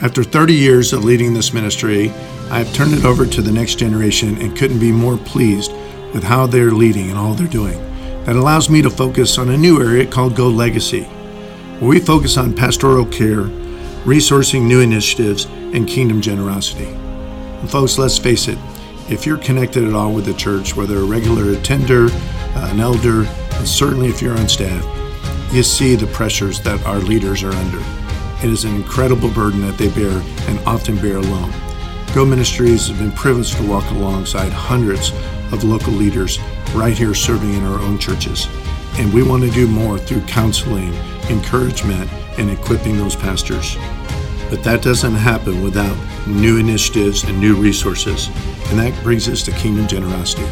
After 0.01 0.25
30 0.25 0.55
years 0.55 0.93
of 0.93 1.05
leading 1.05 1.35
this 1.35 1.53
ministry, 1.53 2.09
I 2.51 2.59
have 2.59 2.73
turned 2.75 2.95
it 2.95 3.05
over 3.05 3.27
to 3.27 3.43
the 3.43 3.53
next 3.53 3.77
generation 3.77 4.41
and 4.41 4.57
couldn't 4.57 4.81
be 4.81 4.93
more 4.93 5.17
pleased 5.17 5.73
with 6.13 6.25
how 6.25 6.47
they're 6.47 6.71
leading 6.71 7.11
and 7.11 7.19
all 7.19 7.35
they're 7.35 7.47
doing. 7.47 7.79
That 8.25 8.37
allows 8.37 8.71
me 8.71 8.83
to 8.83 8.91
focus 8.91 9.39
on 9.39 9.51
a 9.51 9.57
new 9.57 9.81
area 9.81 10.07
called 10.07 10.37
Go 10.37 10.49
Legacy, 10.49 11.03
where 11.81 11.91
we 11.91 11.99
focus 11.99 12.37
on 12.37 12.55
pastoral 12.55 13.07
care, 13.07 13.45
resourcing 14.05 14.63
new 14.63 14.81
initiatives, 14.81 15.47
and 15.47 15.89
kingdom 15.89 16.21
generosity. 16.21 16.87
And 16.87 17.71
folks, 17.71 17.99
let's 17.99 18.19
face 18.19 18.49
it, 18.49 18.59
if 19.09 19.27
you're 19.27 19.39
connected 19.39 19.85
at 19.85 19.95
all 19.95 20.13
with 20.13 20.27
the 20.27 20.35
church, 20.35 20.77
whether 20.77 20.99
a 20.99 21.05
regular 21.05 21.53
attender, 21.53 22.09
uh, 22.11 22.69
an 22.71 22.81
elder, 22.81 23.25
and 23.25 23.69
certainly 23.69 24.09
if 24.09 24.23
you're 24.23 24.39
on 24.39 24.49
staff, 24.49 24.85
you 25.53 25.63
see 25.63 25.97
the 25.97 26.07
pressures 26.09 26.61
that 26.61 26.85
our 26.87 26.99
leaders 26.99 27.43
are 27.43 27.53
under. 27.53 27.83
It 28.43 28.51
is 28.51 28.65
an 28.65 28.75
incredible 28.75 29.31
burden 29.31 29.61
that 29.63 29.79
they 29.79 29.89
bear 29.89 30.23
and 30.49 30.59
often 30.67 30.97
bear 30.97 31.17
alone. 31.17 31.53
Go 32.15 32.25
Ministries 32.25 32.89
has 32.89 32.99
been 32.99 33.13
privileged 33.13 33.57
to 33.57 33.69
walk 33.69 33.89
alongside 33.91 34.53
hundreds 34.53 35.13
of 35.53 35.65
local 35.65 35.93
leaders 35.93 36.39
right 36.75 36.97
here 36.97 37.15
serving 37.15 37.53
in 37.55 37.65
our 37.65 37.79
own 37.81 37.99
churches. 37.99 38.49
And 38.99 39.13
we 39.13 39.23
want 39.23 39.43
to 39.45 39.51
do 39.51 39.67
more 39.67 39.99
through 39.99 40.23
counseling, 40.23 40.93
encouragement, 41.31 42.11
and 42.39 42.51
equipping 42.51 42.97
those 42.97 43.17
pastors. 43.17 43.77
But 44.51 44.63
that 44.65 44.83
doesn't 44.83 45.15
happen 45.15 45.63
without 45.63 45.97
new 46.27 46.59
initiatives 46.59 47.25
and 47.25 47.41
new 47.41 47.55
resources. 47.55 48.29
And 48.71 48.79
that 48.79 48.99
brings 49.03 49.29
us 49.29 49.43
to 49.45 49.53
kingdom 49.53 49.87
generosity. 49.87 50.45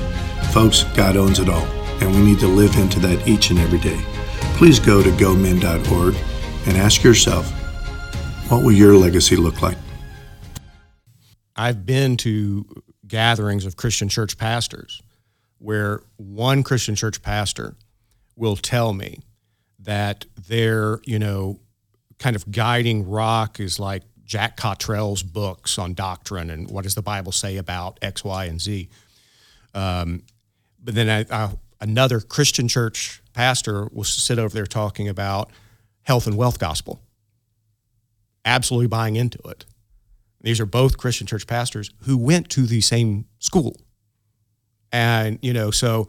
Folks, 0.52 0.84
God 0.94 1.16
owns 1.16 1.38
it 1.38 1.48
all, 1.48 1.64
and 2.00 2.10
we 2.14 2.22
need 2.22 2.40
to 2.40 2.48
live 2.48 2.76
into 2.76 2.98
that 3.00 3.26
each 3.28 3.50
and 3.50 3.58
every 3.58 3.78
day. 3.78 4.00
Please 4.56 4.78
go 4.78 5.02
to 5.02 5.10
gomin.org 5.10 6.14
and 6.66 6.76
ask 6.76 7.02
yourself, 7.02 7.50
what 8.50 8.62
will 8.64 8.72
your 8.72 8.96
legacy 8.96 9.36
look 9.36 9.62
like? 9.62 9.78
I've 11.56 11.84
been 11.86 12.16
to 12.18 12.64
gatherings 13.10 13.66
of 13.66 13.76
Christian 13.76 14.08
church 14.08 14.38
pastors 14.38 15.02
where 15.58 16.02
one 16.16 16.62
Christian 16.62 16.94
church 16.94 17.22
pastor 17.22 17.76
will 18.34 18.56
tell 18.56 18.94
me 18.94 19.20
that 19.80 20.24
their, 20.48 21.00
you 21.04 21.18
know, 21.18 21.60
kind 22.18 22.34
of 22.34 22.50
guiding 22.50 23.08
rock 23.08 23.60
is 23.60 23.78
like 23.78 24.02
Jack 24.24 24.56
Cottrell's 24.56 25.22
books 25.22 25.78
on 25.78 25.92
doctrine 25.92 26.50
and 26.50 26.70
what 26.70 26.84
does 26.84 26.94
the 26.94 27.02
Bible 27.02 27.32
say 27.32 27.56
about 27.56 27.98
X, 28.00 28.24
Y, 28.24 28.44
and 28.46 28.60
Z. 28.60 28.88
Um, 29.74 30.22
but 30.82 30.94
then 30.94 31.10
I, 31.10 31.26
I, 31.30 31.50
another 31.80 32.20
Christian 32.20 32.68
church 32.68 33.22
pastor 33.34 33.88
will 33.92 34.04
sit 34.04 34.38
over 34.38 34.54
there 34.54 34.66
talking 34.66 35.08
about 35.08 35.50
health 36.02 36.26
and 36.26 36.36
wealth 36.36 36.58
gospel, 36.58 37.02
absolutely 38.44 38.88
buying 38.88 39.16
into 39.16 39.38
it. 39.48 39.64
These 40.42 40.60
are 40.60 40.66
both 40.66 40.96
Christian 40.98 41.26
church 41.26 41.46
pastors 41.46 41.90
who 42.04 42.16
went 42.16 42.48
to 42.50 42.62
the 42.62 42.80
same 42.80 43.26
school. 43.38 43.76
And, 44.92 45.38
you 45.42 45.52
know, 45.52 45.70
so 45.70 46.08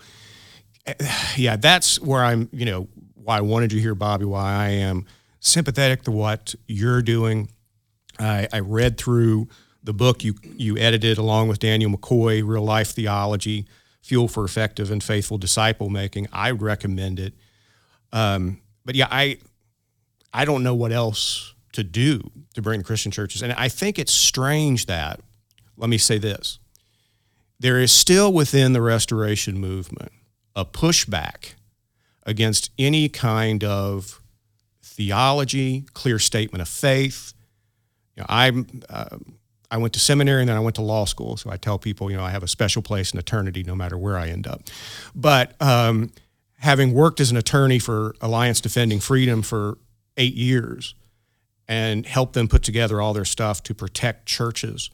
yeah, 1.35 1.55
that's 1.55 1.99
where 1.99 2.23
I'm, 2.23 2.49
you 2.51 2.65
know, 2.65 2.87
why 3.13 3.37
I 3.37 3.41
wanted 3.41 3.71
you 3.71 3.79
here, 3.79 3.95
Bobby, 3.95 4.25
why 4.25 4.51
I 4.53 4.69
am 4.69 5.05
sympathetic 5.39 6.03
to 6.03 6.11
what 6.11 6.55
you're 6.67 7.01
doing. 7.01 7.49
I, 8.19 8.47
I 8.51 8.59
read 8.59 8.97
through 8.97 9.47
the 9.83 9.93
book 9.93 10.23
you, 10.23 10.35
you 10.43 10.77
edited 10.77 11.17
along 11.17 11.47
with 11.47 11.59
Daniel 11.59 11.91
McCoy, 11.91 12.45
Real 12.45 12.63
Life 12.63 12.91
Theology, 12.91 13.67
Fuel 14.01 14.27
for 14.27 14.43
Effective 14.43 14.91
and 14.91 15.03
Faithful 15.03 15.37
Disciple 15.37 15.89
Making. 15.89 16.27
I 16.31 16.51
would 16.51 16.61
recommend 16.61 17.19
it. 17.19 17.33
Um, 18.11 18.61
but 18.85 18.95
yeah, 18.95 19.07
I, 19.09 19.37
I 20.33 20.45
don't 20.45 20.63
know 20.63 20.75
what 20.75 20.91
else 20.91 21.53
to 21.73 21.83
do 21.83 22.31
to 22.53 22.61
bring 22.61 22.79
the 22.79 22.83
Christian 22.83 23.11
churches. 23.11 23.41
And 23.41 23.53
I 23.53 23.69
think 23.69 23.97
it's 23.97 24.13
strange 24.13 24.85
that, 24.87 25.19
let 25.77 25.89
me 25.89 25.97
say 25.97 26.17
this, 26.17 26.59
there 27.59 27.79
is 27.79 27.91
still 27.91 28.33
within 28.33 28.73
the 28.73 28.81
restoration 28.81 29.59
movement 29.59 30.11
a 30.55 30.65
pushback 30.65 31.53
against 32.23 32.71
any 32.77 33.07
kind 33.07 33.63
of 33.63 34.21
theology, 34.83 35.85
clear 35.93 36.19
statement 36.19 36.61
of 36.61 36.67
faith. 36.67 37.33
You 38.15 38.21
know, 38.21 38.27
I'm, 38.29 38.81
uh, 38.89 39.17
I 39.69 39.77
went 39.77 39.93
to 39.93 39.99
seminary 39.99 40.41
and 40.41 40.49
then 40.49 40.57
I 40.57 40.59
went 40.59 40.75
to 40.75 40.81
law 40.81 41.05
school. 41.05 41.37
So 41.37 41.49
I 41.49 41.57
tell 41.57 41.79
people, 41.79 42.11
you 42.11 42.17
know, 42.17 42.23
I 42.23 42.31
have 42.31 42.43
a 42.43 42.47
special 42.47 42.81
place 42.81 43.13
in 43.13 43.19
eternity 43.19 43.63
no 43.63 43.75
matter 43.75 43.97
where 43.97 44.17
I 44.17 44.27
end 44.27 44.45
up. 44.45 44.63
But 45.15 45.59
um, 45.61 46.11
having 46.59 46.93
worked 46.93 47.21
as 47.21 47.31
an 47.31 47.37
attorney 47.37 47.79
for 47.79 48.13
Alliance 48.19 48.59
Defending 48.59 48.99
Freedom 48.99 49.41
for 49.41 49.77
eight 50.17 50.33
years, 50.33 50.93
and 51.67 52.05
help 52.05 52.33
them 52.33 52.47
put 52.47 52.63
together 52.63 53.01
all 53.01 53.13
their 53.13 53.25
stuff 53.25 53.63
to 53.63 53.73
protect 53.73 54.25
churches 54.25 54.89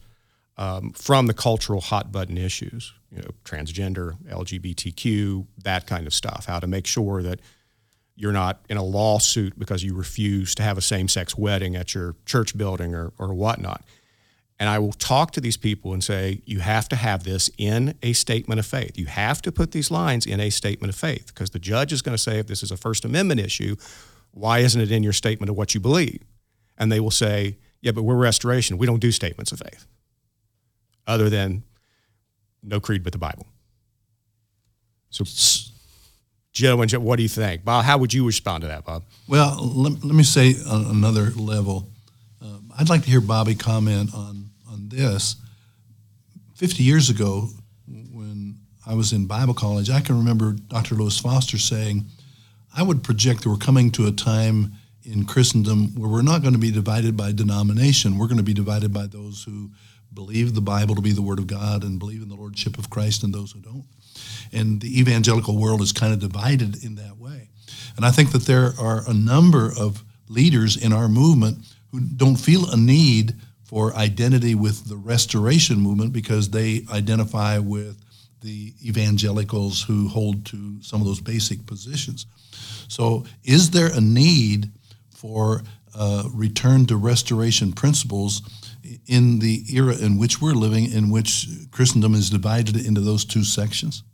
um, 0.56 0.90
from 0.90 1.26
the 1.26 1.34
cultural 1.34 1.80
hot 1.80 2.12
button 2.12 2.36
issues, 2.36 2.92
you 3.10 3.22
know, 3.22 3.30
transgender, 3.44 4.16
LGBTQ, 4.28 5.46
that 5.62 5.86
kind 5.86 6.06
of 6.06 6.12
stuff. 6.12 6.46
How 6.46 6.58
to 6.60 6.66
make 6.66 6.86
sure 6.86 7.22
that 7.22 7.40
you're 8.16 8.32
not 8.32 8.60
in 8.68 8.76
a 8.76 8.82
lawsuit 8.82 9.56
because 9.58 9.84
you 9.84 9.94
refuse 9.94 10.54
to 10.56 10.62
have 10.64 10.76
a 10.76 10.80
same 10.82 11.06
sex 11.06 11.38
wedding 11.38 11.76
at 11.76 11.94
your 11.94 12.16
church 12.26 12.58
building 12.58 12.94
or, 12.94 13.12
or 13.16 13.32
whatnot. 13.32 13.84
And 14.58 14.68
I 14.68 14.80
will 14.80 14.92
talk 14.92 15.30
to 15.32 15.40
these 15.40 15.56
people 15.56 15.92
and 15.92 16.02
say, 16.02 16.42
you 16.44 16.58
have 16.58 16.88
to 16.88 16.96
have 16.96 17.22
this 17.22 17.48
in 17.58 17.94
a 18.02 18.12
statement 18.12 18.58
of 18.58 18.66
faith. 18.66 18.98
You 18.98 19.06
have 19.06 19.40
to 19.42 19.52
put 19.52 19.70
these 19.70 19.90
lines 19.92 20.26
in 20.26 20.40
a 20.40 20.50
statement 20.50 20.92
of 20.92 20.98
faith 20.98 21.28
because 21.28 21.50
the 21.50 21.60
judge 21.60 21.92
is 21.92 22.02
going 22.02 22.14
to 22.14 22.22
say, 22.22 22.40
if 22.40 22.48
this 22.48 22.64
is 22.64 22.72
a 22.72 22.76
First 22.76 23.04
Amendment 23.04 23.38
issue, 23.38 23.76
why 24.32 24.58
isn't 24.58 24.80
it 24.80 24.90
in 24.90 25.04
your 25.04 25.12
statement 25.12 25.48
of 25.48 25.56
what 25.56 25.74
you 25.74 25.80
believe? 25.80 26.22
And 26.78 26.90
they 26.90 27.00
will 27.00 27.10
say, 27.10 27.58
yeah, 27.80 27.92
but 27.92 28.02
we're 28.02 28.16
restoration. 28.16 28.78
We 28.78 28.86
don't 28.86 29.00
do 29.00 29.12
statements 29.12 29.52
of 29.52 29.58
faith 29.60 29.86
other 31.06 31.28
than 31.28 31.62
no 32.62 32.80
creed 32.80 33.02
but 33.02 33.12
the 33.12 33.18
Bible. 33.18 33.46
So, 35.10 35.24
joe 36.52 36.84
gentlemen, 36.84 37.04
what 37.04 37.16
do 37.16 37.22
you 37.22 37.28
think? 37.28 37.64
Bob, 37.64 37.84
how 37.84 37.98
would 37.98 38.12
you 38.12 38.26
respond 38.26 38.62
to 38.62 38.68
that, 38.68 38.84
Bob? 38.84 39.04
Well, 39.26 39.56
let, 39.60 40.04
let 40.04 40.14
me 40.14 40.22
say 40.22 40.54
on 40.68 40.86
another 40.86 41.30
level. 41.30 41.88
Um, 42.42 42.72
I'd 42.78 42.88
like 42.88 43.02
to 43.02 43.10
hear 43.10 43.20
Bobby 43.20 43.54
comment 43.54 44.14
on, 44.14 44.50
on 44.70 44.88
this. 44.88 45.36
50 46.56 46.82
years 46.82 47.08
ago, 47.10 47.48
when 47.86 48.56
I 48.86 48.94
was 48.94 49.12
in 49.12 49.26
Bible 49.26 49.54
college, 49.54 49.90
I 49.90 50.00
can 50.00 50.18
remember 50.18 50.52
Dr. 50.52 50.94
Lewis 50.94 51.18
Foster 51.18 51.58
saying, 51.58 52.06
I 52.76 52.82
would 52.82 53.02
project 53.02 53.42
that 53.42 53.48
we're 53.48 53.56
coming 53.56 53.90
to 53.92 54.06
a 54.06 54.12
time 54.12 54.72
in 55.10 55.24
Christendom 55.24 55.94
where 55.94 56.10
we're 56.10 56.22
not 56.22 56.42
going 56.42 56.54
to 56.54 56.58
be 56.58 56.70
divided 56.70 57.16
by 57.16 57.32
denomination. 57.32 58.18
We're 58.18 58.26
going 58.26 58.38
to 58.38 58.42
be 58.42 58.54
divided 58.54 58.92
by 58.92 59.06
those 59.06 59.42
who 59.44 59.70
believe 60.12 60.54
the 60.54 60.60
Bible 60.60 60.94
to 60.94 61.02
be 61.02 61.12
the 61.12 61.22
Word 61.22 61.38
of 61.38 61.46
God 61.46 61.82
and 61.82 61.98
believe 61.98 62.22
in 62.22 62.28
the 62.28 62.34
Lordship 62.34 62.78
of 62.78 62.90
Christ 62.90 63.22
and 63.22 63.32
those 63.32 63.52
who 63.52 63.60
don't. 63.60 63.84
And 64.52 64.80
the 64.80 64.98
evangelical 64.98 65.56
world 65.56 65.80
is 65.80 65.92
kind 65.92 66.12
of 66.12 66.18
divided 66.18 66.84
in 66.84 66.96
that 66.96 67.18
way. 67.18 67.48
And 67.96 68.04
I 68.04 68.10
think 68.10 68.32
that 68.32 68.44
there 68.44 68.72
are 68.78 69.02
a 69.08 69.14
number 69.14 69.72
of 69.78 70.04
leaders 70.28 70.76
in 70.76 70.92
our 70.92 71.08
movement 71.08 71.58
who 71.90 72.00
don't 72.00 72.36
feel 72.36 72.70
a 72.70 72.76
need 72.76 73.34
for 73.64 73.94
identity 73.94 74.54
with 74.54 74.88
the 74.88 74.96
restoration 74.96 75.78
movement 75.78 76.12
because 76.12 76.50
they 76.50 76.82
identify 76.92 77.58
with 77.58 78.02
the 78.40 78.72
evangelicals 78.86 79.82
who 79.82 80.08
hold 80.08 80.46
to 80.46 80.80
some 80.82 81.00
of 81.00 81.06
those 81.06 81.20
basic 81.20 81.66
positions. 81.66 82.26
So, 82.88 83.26
is 83.44 83.70
there 83.70 83.92
a 83.92 84.00
need 84.00 84.70
for 85.18 85.62
uh, 85.96 86.22
return 86.32 86.86
to 86.86 86.96
restoration 86.96 87.72
principles 87.72 88.40
in 89.08 89.40
the 89.40 89.64
era 89.68 89.96
in 89.96 90.16
which 90.16 90.40
we're 90.40 90.52
living, 90.52 90.92
in 90.92 91.10
which 91.10 91.48
Christendom 91.72 92.14
is 92.14 92.30
divided 92.30 92.76
into 92.76 93.00
those 93.00 93.24
two 93.24 93.42
sections? 93.42 94.04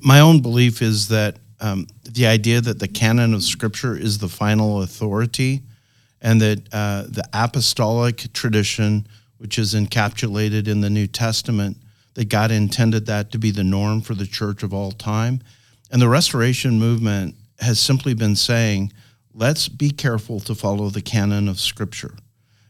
My 0.00 0.20
own 0.20 0.40
belief 0.40 0.80
is 0.80 1.08
that 1.08 1.36
um, 1.60 1.86
the 2.10 2.26
idea 2.26 2.62
that 2.62 2.78
the 2.78 2.88
canon 2.88 3.34
of 3.34 3.42
Scripture 3.42 3.94
is 3.94 4.16
the 4.16 4.28
final 4.28 4.82
authority, 4.82 5.60
and 6.22 6.40
that 6.40 6.72
uh, 6.72 7.02
the 7.02 7.28
apostolic 7.34 8.32
tradition, 8.32 9.06
which 9.36 9.58
is 9.58 9.74
encapsulated 9.74 10.68
in 10.68 10.80
the 10.80 10.88
New 10.88 11.06
Testament, 11.06 11.76
that 12.14 12.30
God 12.30 12.50
intended 12.50 13.04
that 13.06 13.30
to 13.32 13.38
be 13.38 13.50
the 13.50 13.64
norm 13.64 14.00
for 14.00 14.14
the 14.14 14.26
church 14.26 14.62
of 14.62 14.72
all 14.72 14.90
time. 14.90 15.42
And 15.90 16.00
the 16.00 16.08
restoration 16.08 16.78
movement 16.78 17.34
has 17.60 17.78
simply 17.78 18.14
been 18.14 18.36
saying, 18.36 18.90
let's 19.34 19.68
be 19.68 19.90
careful 19.90 20.40
to 20.40 20.54
follow 20.54 20.88
the 20.88 21.02
canon 21.02 21.48
of 21.48 21.58
Scripture. 21.58 22.14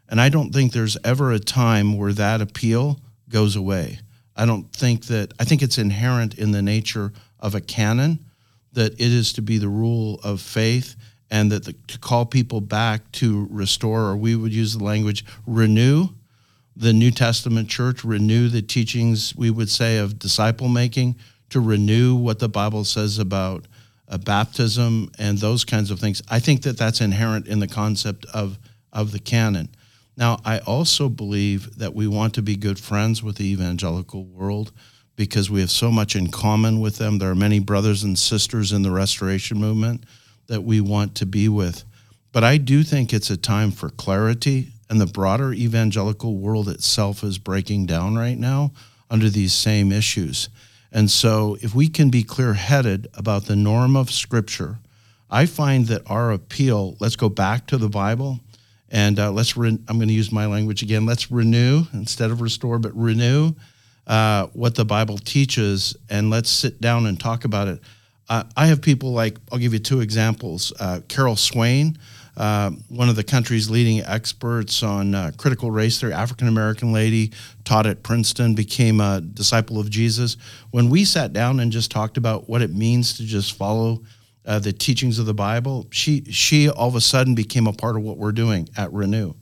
And 0.08 0.20
I 0.20 0.28
don't 0.28 0.52
think 0.52 0.72
there's 0.72 0.96
ever 1.04 1.30
a 1.30 1.38
time 1.38 1.96
where 1.96 2.12
that 2.14 2.40
appeal 2.40 3.00
goes 3.28 3.54
away. 3.54 4.00
I 4.36 4.46
don't 4.46 4.72
think 4.72 5.06
that, 5.06 5.32
I 5.38 5.44
think 5.44 5.62
it's 5.62 5.78
inherent 5.78 6.34
in 6.34 6.50
the 6.50 6.62
nature 6.62 7.12
of 7.38 7.54
a 7.54 7.60
canon 7.60 8.24
that 8.72 8.94
it 8.94 9.00
is 9.00 9.32
to 9.34 9.42
be 9.42 9.58
the 9.58 9.68
rule 9.68 10.20
of 10.24 10.40
faith 10.40 10.96
and 11.30 11.52
that 11.52 11.64
the, 11.64 11.74
to 11.88 11.98
call 11.98 12.26
people 12.26 12.60
back 12.60 13.10
to 13.12 13.46
restore, 13.50 14.02
or 14.02 14.16
we 14.16 14.34
would 14.34 14.52
use 14.52 14.76
the 14.76 14.84
language 14.84 15.24
renew 15.46 16.08
the 16.76 16.92
New 16.92 17.10
Testament 17.10 17.68
church, 17.68 18.04
renew 18.04 18.48
the 18.48 18.62
teachings, 18.62 19.34
we 19.36 19.50
would 19.50 19.70
say, 19.70 19.98
of 19.98 20.18
disciple 20.18 20.68
making, 20.68 21.16
to 21.50 21.60
renew 21.60 22.16
what 22.16 22.40
the 22.40 22.48
Bible 22.48 22.84
says 22.84 23.18
about 23.18 23.66
uh, 24.08 24.18
baptism 24.18 25.10
and 25.18 25.38
those 25.38 25.64
kinds 25.64 25.90
of 25.90 25.98
things. 25.98 26.22
I 26.28 26.38
think 26.40 26.62
that 26.62 26.78
that's 26.78 27.00
inherent 27.00 27.46
in 27.46 27.60
the 27.60 27.68
concept 27.68 28.26
of, 28.32 28.58
of 28.92 29.12
the 29.12 29.18
canon. 29.18 29.68
Now, 30.16 30.38
I 30.44 30.58
also 30.58 31.08
believe 31.08 31.78
that 31.78 31.94
we 31.94 32.06
want 32.06 32.34
to 32.34 32.42
be 32.42 32.56
good 32.56 32.78
friends 32.78 33.22
with 33.22 33.36
the 33.36 33.50
evangelical 33.50 34.24
world 34.24 34.72
because 35.16 35.50
we 35.50 35.60
have 35.60 35.70
so 35.70 35.90
much 35.90 36.16
in 36.16 36.30
common 36.30 36.80
with 36.80 36.98
them. 36.98 37.18
There 37.18 37.30
are 37.30 37.36
many 37.36 37.58
brothers 37.58 38.02
and 38.02 38.18
sisters 38.18 38.72
in 38.72 38.82
the 38.82 38.90
restoration 38.90 39.58
movement 39.58 40.04
that 40.46 40.62
we 40.62 40.80
want 40.80 41.14
to 41.16 41.26
be 41.26 41.48
with. 41.48 41.84
But 42.32 42.44
I 42.44 42.56
do 42.58 42.82
think 42.82 43.12
it's 43.12 43.30
a 43.30 43.36
time 43.36 43.70
for 43.70 43.90
clarity, 43.90 44.72
and 44.90 45.00
the 45.00 45.06
broader 45.06 45.52
evangelical 45.52 46.36
world 46.36 46.68
itself 46.68 47.22
is 47.22 47.38
breaking 47.38 47.86
down 47.86 48.16
right 48.16 48.38
now 48.38 48.72
under 49.08 49.28
these 49.30 49.52
same 49.52 49.92
issues. 49.92 50.48
And 50.94 51.10
so, 51.10 51.58
if 51.60 51.74
we 51.74 51.88
can 51.88 52.08
be 52.08 52.22
clear 52.22 52.54
headed 52.54 53.08
about 53.14 53.46
the 53.46 53.56
norm 53.56 53.96
of 53.96 54.12
Scripture, 54.12 54.78
I 55.28 55.44
find 55.46 55.88
that 55.88 56.02
our 56.06 56.30
appeal, 56.30 56.96
let's 57.00 57.16
go 57.16 57.28
back 57.28 57.66
to 57.66 57.76
the 57.76 57.88
Bible 57.88 58.38
and 58.90 59.18
uh, 59.18 59.32
let's, 59.32 59.56
re- 59.56 59.76
I'm 59.88 59.96
going 59.96 60.06
to 60.06 60.14
use 60.14 60.30
my 60.30 60.46
language 60.46 60.82
again, 60.82 61.04
let's 61.04 61.32
renew 61.32 61.82
instead 61.92 62.30
of 62.30 62.40
restore, 62.40 62.78
but 62.78 62.96
renew 62.96 63.54
uh, 64.06 64.46
what 64.52 64.76
the 64.76 64.84
Bible 64.84 65.18
teaches 65.18 65.96
and 66.08 66.30
let's 66.30 66.48
sit 66.48 66.80
down 66.80 67.06
and 67.06 67.18
talk 67.18 67.44
about 67.44 67.66
it. 67.66 67.80
Uh, 68.28 68.44
I 68.56 68.66
have 68.66 68.80
people 68.80 69.12
like, 69.12 69.36
I'll 69.50 69.58
give 69.58 69.72
you 69.72 69.80
two 69.80 70.00
examples. 70.00 70.72
Uh, 70.78 71.00
Carol 71.08 71.34
Swain, 71.34 71.98
uh, 72.36 72.70
one 72.88 73.08
of 73.08 73.16
the 73.16 73.24
country's 73.24 73.70
leading 73.70 74.02
experts 74.02 74.82
on 74.82 75.14
uh, 75.14 75.30
critical 75.36 75.70
race 75.70 76.00
theory, 76.00 76.12
African 76.12 76.48
American 76.48 76.92
lady, 76.92 77.32
taught 77.64 77.86
at 77.86 78.02
Princeton, 78.02 78.54
became 78.54 79.00
a 79.00 79.20
disciple 79.20 79.78
of 79.78 79.90
Jesus. 79.90 80.36
When 80.70 80.90
we 80.90 81.04
sat 81.04 81.32
down 81.32 81.60
and 81.60 81.70
just 81.70 81.90
talked 81.90 82.16
about 82.16 82.48
what 82.48 82.62
it 82.62 82.74
means 82.74 83.16
to 83.18 83.24
just 83.24 83.56
follow 83.56 84.02
uh, 84.46 84.58
the 84.58 84.72
teachings 84.72 85.18
of 85.18 85.26
the 85.26 85.34
Bible, 85.34 85.86
she 85.90 86.24
she 86.30 86.68
all 86.68 86.88
of 86.88 86.96
a 86.96 87.00
sudden 87.00 87.34
became 87.34 87.66
a 87.66 87.72
part 87.72 87.96
of 87.96 88.02
what 88.02 88.18
we're 88.18 88.32
doing 88.32 88.68
at 88.76 88.92
Renew. 88.92 89.34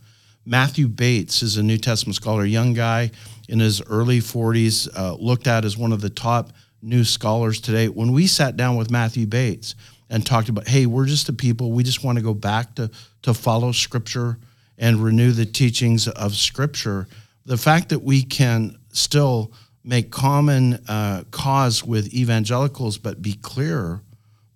Matthew 0.45 0.89
Bates 0.89 1.43
is 1.43 1.57
a 1.57 1.63
New 1.63 1.79
Testament 1.79 2.17
scholar, 2.17 2.45
young 2.45 2.75
guy 2.75 3.13
in 3.49 3.61
his 3.61 3.81
early 3.83 4.19
40s, 4.19 4.89
uh, 4.97 5.15
looked 5.15 5.47
at 5.47 5.65
as 5.65 5.79
one 5.79 5.93
of 5.93 6.01
the 6.01 6.11
top 6.11 6.53
new 6.83 7.05
scholars 7.05 7.61
today. 7.61 7.89
When 7.89 8.13
we 8.13 8.27
sat 8.27 8.57
down 8.57 8.77
with 8.77 8.91
Matthew 8.91 9.27
Bates 9.27 9.77
and 10.13 10.27
talked 10.27 10.51
about, 10.51 10.69
hey, 10.69 10.85
we're 10.85 11.07
just 11.07 11.31
a 11.31 11.33
people, 11.33 11.73
we 11.73 11.83
just 11.83 12.05
want 12.05 12.19
to 12.19 12.23
go 12.23 12.35
back 12.35 12.75
to, 12.75 12.91
to 13.23 13.33
follow 13.33 13.73
Scripture 13.73 14.39
and 14.77 15.03
renew 15.03 15.33
the 15.33 15.47
teachings 15.47 16.07
of 16.07 16.35
Scripture. 16.35 17.09
The 17.47 17.57
fact 17.57 17.89
that 17.89 18.03
we 18.03 18.23
can 18.23 18.77
still 18.93 19.53
make 19.83 20.11
common 20.11 20.75
uh, 20.87 21.25
cause 21.31 21.83
with 21.83 22.13
evangelicals, 22.13 22.99
but 22.99 23.23
be 23.23 23.33
clear 23.33 24.03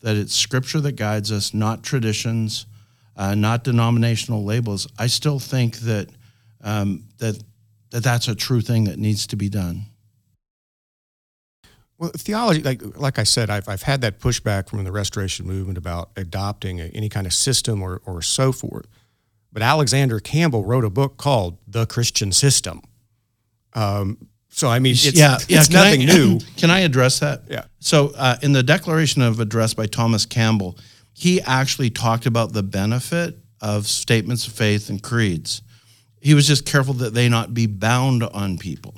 that 0.03 0.15
it's 0.15 0.35
Scripture 0.35 0.81
that 0.81 0.93
guides 0.93 1.33
us, 1.33 1.55
not 1.55 1.83
traditions, 1.83 2.67
uh, 3.17 3.35
not 3.35 3.65
denominational 3.65 4.45
labels. 4.45 4.87
I 4.99 5.07
still 5.07 5.39
think 5.39 5.79
that 5.79 6.11
um, 6.63 7.05
that 7.17 7.43
that 7.91 8.03
that's 8.03 8.29
a 8.29 8.35
true 8.35 8.61
thing 8.61 8.85
that 8.85 8.99
needs 8.99 9.27
to 9.29 9.37
be 9.37 9.49
done. 9.49 9.87
Well, 11.99 12.11
theology, 12.17 12.63
like 12.63 12.83
like 12.99 13.19
I 13.19 13.25
said, 13.25 13.49
I've 13.49 13.69
I've 13.69 13.83
had 13.83 14.03
that 14.03 14.21
pushback 14.21 14.69
from 14.69 14.85
the 14.85 14.93
Restoration 14.93 15.47
movement 15.47 15.79
about 15.79 16.11
adopting 16.17 16.81
a, 16.81 16.85
any 16.95 17.09
kind 17.09 17.27
of 17.27 17.33
system 17.33 17.83
or 17.83 18.03
or 18.05 18.23
so 18.23 18.53
forth. 18.53 18.87
But 19.53 19.63
Alexander 19.63 20.21
Campbell 20.21 20.65
wrote 20.65 20.85
a 20.85 20.91
book 20.91 21.17
called 21.17 21.57
The 21.67 21.87
Christian 21.87 22.33
System. 22.33 22.83
Um, 23.73 24.29
so 24.49 24.69
I 24.69 24.79
mean, 24.79 24.93
it's, 24.93 25.13
yeah, 25.13 25.39
yeah, 25.49 25.61
it's 25.61 25.71
nothing 25.71 26.03
I, 26.03 26.05
new. 26.05 26.41
Can 26.57 26.71
I 26.71 26.81
address 26.81 27.21
that? 27.21 27.43
Yeah. 27.49 27.65
So 27.79 28.13
uh, 28.17 28.37
in 28.43 28.53
the 28.53 28.63
Declaration 28.63 29.23
of 29.23 29.41
Address 29.41 29.75
by 29.75 29.87
Thomas 29.87 30.27
Campbell, 30.27 30.79
he 31.15 31.41
actually 31.41 31.91
talked 31.91 32.27
about 32.27 32.53
the 32.53 32.63
benefit 32.63 33.39
of 33.61 33.87
statements 33.87 34.47
of 34.47 34.53
faith 34.53 34.91
and 34.91 35.03
creeds. 35.03 35.63
He 36.21 36.35
was 36.35 36.47
just 36.47 36.67
careful 36.67 36.95
that 36.95 37.15
they 37.15 37.29
not 37.29 37.55
be 37.55 37.67
bound 37.67 38.23
on 38.23 38.59
people. 38.59 38.95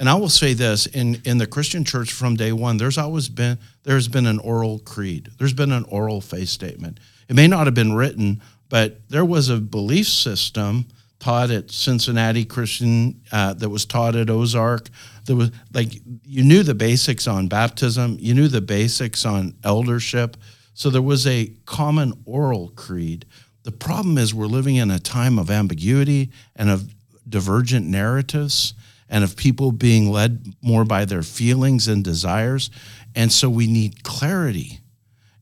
And 0.00 0.08
I 0.08 0.14
will 0.14 0.30
say 0.30 0.54
this 0.54 0.86
in, 0.86 1.20
in 1.26 1.36
the 1.36 1.46
Christian 1.46 1.84
church 1.84 2.10
from 2.10 2.34
day 2.34 2.52
one, 2.52 2.78
there's 2.78 2.96
always 2.96 3.28
been 3.28 3.58
there's 3.82 4.08
been 4.08 4.26
an 4.26 4.38
oral 4.38 4.78
creed. 4.78 5.28
There's 5.36 5.52
been 5.52 5.72
an 5.72 5.84
oral 5.84 6.22
faith 6.22 6.48
statement. 6.48 6.98
It 7.28 7.36
may 7.36 7.46
not 7.46 7.66
have 7.66 7.74
been 7.74 7.92
written, 7.92 8.40
but 8.70 9.06
there 9.10 9.26
was 9.26 9.50
a 9.50 9.58
belief 9.58 10.08
system 10.08 10.86
taught 11.18 11.50
at 11.50 11.70
Cincinnati 11.70 12.46
Christian 12.46 13.20
uh, 13.30 13.52
that 13.52 13.68
was 13.68 13.84
taught 13.84 14.16
at 14.16 14.30
Ozark. 14.30 14.88
There 15.26 15.36
was 15.36 15.50
like 15.74 15.92
you 16.24 16.44
knew 16.44 16.62
the 16.62 16.74
basics 16.74 17.28
on 17.28 17.48
baptism, 17.48 18.16
you 18.18 18.32
knew 18.32 18.48
the 18.48 18.62
basics 18.62 19.26
on 19.26 19.54
eldership. 19.64 20.38
So 20.72 20.88
there 20.88 21.02
was 21.02 21.26
a 21.26 21.52
common 21.66 22.14
oral 22.24 22.68
creed. 22.70 23.26
The 23.64 23.72
problem 23.72 24.16
is 24.16 24.32
we're 24.32 24.46
living 24.46 24.76
in 24.76 24.90
a 24.90 24.98
time 24.98 25.38
of 25.38 25.50
ambiguity 25.50 26.30
and 26.56 26.70
of 26.70 26.94
divergent 27.28 27.86
narratives 27.86 28.72
and 29.10 29.24
of 29.24 29.36
people 29.36 29.72
being 29.72 30.10
led 30.10 30.54
more 30.62 30.84
by 30.84 31.04
their 31.04 31.22
feelings 31.22 31.88
and 31.88 32.02
desires. 32.02 32.70
And 33.14 33.30
so 33.30 33.50
we 33.50 33.66
need 33.66 34.04
clarity. 34.04 34.80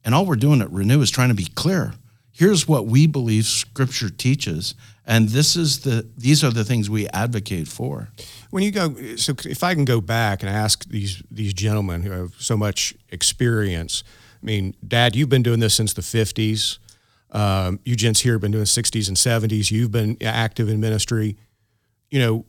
And 0.04 0.14
all 0.14 0.24
we're 0.26 0.36
doing 0.36 0.62
at 0.62 0.72
Renew 0.72 1.02
is 1.02 1.10
trying 1.10 1.28
to 1.28 1.34
be 1.34 1.44
clear. 1.54 1.92
Here's 2.32 2.66
what 2.66 2.86
we 2.86 3.06
believe 3.06 3.44
scripture 3.44 4.08
teaches, 4.08 4.74
and 5.04 5.28
this 5.30 5.56
is 5.56 5.80
the 5.80 6.08
these 6.16 6.44
are 6.44 6.52
the 6.52 6.64
things 6.64 6.88
we 6.88 7.08
advocate 7.08 7.66
for. 7.66 8.10
When 8.50 8.62
you 8.62 8.70
go, 8.70 8.94
so 9.16 9.34
if 9.44 9.64
I 9.64 9.74
can 9.74 9.84
go 9.84 10.00
back 10.00 10.42
and 10.42 10.48
ask 10.48 10.84
these 10.84 11.20
these 11.32 11.52
gentlemen 11.52 12.02
who 12.02 12.12
have 12.12 12.34
so 12.38 12.56
much 12.56 12.94
experience, 13.08 14.04
I 14.40 14.46
mean, 14.46 14.76
Dad, 14.86 15.16
you've 15.16 15.28
been 15.28 15.42
doing 15.42 15.58
this 15.58 15.74
since 15.74 15.94
the 15.94 16.00
'50s. 16.00 16.78
Um, 17.32 17.80
you 17.84 17.96
gents 17.96 18.20
here 18.20 18.34
have 18.34 18.40
been 18.40 18.52
doing 18.52 18.64
60s 18.64 19.08
and 19.08 19.16
70s. 19.16 19.70
You've 19.70 19.90
been 19.90 20.16
active 20.22 20.68
in 20.68 20.80
ministry. 20.80 21.36
You 22.10 22.20
know, 22.20 22.46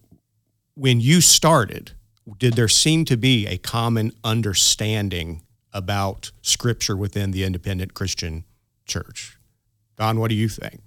when 0.80 1.02
you 1.02 1.20
started, 1.20 1.92
did 2.38 2.54
there 2.54 2.70
seem 2.70 3.04
to 3.04 3.18
be 3.18 3.46
a 3.48 3.58
common 3.58 4.14
understanding 4.24 5.42
about 5.74 6.32
Scripture 6.42 6.96
within 6.96 7.32
the 7.32 7.44
independent 7.44 7.94
Christian 7.94 8.46
church? 8.86 9.38
Don, 9.98 10.22
what 10.22 10.30
do 10.30 10.36
you 10.36 10.48
think? 10.48 10.80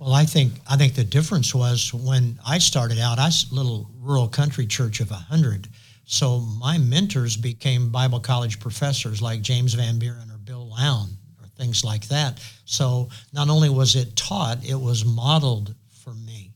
Well, 0.00 0.12
I 0.12 0.24
think 0.24 0.54
I 0.68 0.76
think 0.76 0.94
the 0.94 1.04
difference 1.04 1.54
was 1.54 1.94
when 1.94 2.40
I 2.44 2.58
started 2.58 2.98
out. 2.98 3.18
I 3.20 3.30
little 3.52 3.88
rural 4.00 4.26
country 4.26 4.66
church 4.66 4.98
of 5.00 5.10
hundred, 5.10 5.68
so 6.04 6.40
my 6.40 6.78
mentors 6.78 7.36
became 7.36 7.90
Bible 7.90 8.18
college 8.18 8.58
professors 8.58 9.22
like 9.22 9.40
James 9.40 9.74
Van 9.74 9.98
Buren 10.00 10.30
or 10.30 10.38
Bill 10.38 10.68
Lown 10.68 11.10
or 11.40 11.46
things 11.56 11.84
like 11.84 12.08
that. 12.08 12.42
So 12.64 13.10
not 13.32 13.50
only 13.50 13.68
was 13.68 13.94
it 13.94 14.16
taught, 14.16 14.64
it 14.64 14.80
was 14.80 15.04
modeled 15.04 15.74
for 16.02 16.14
me. 16.14 16.49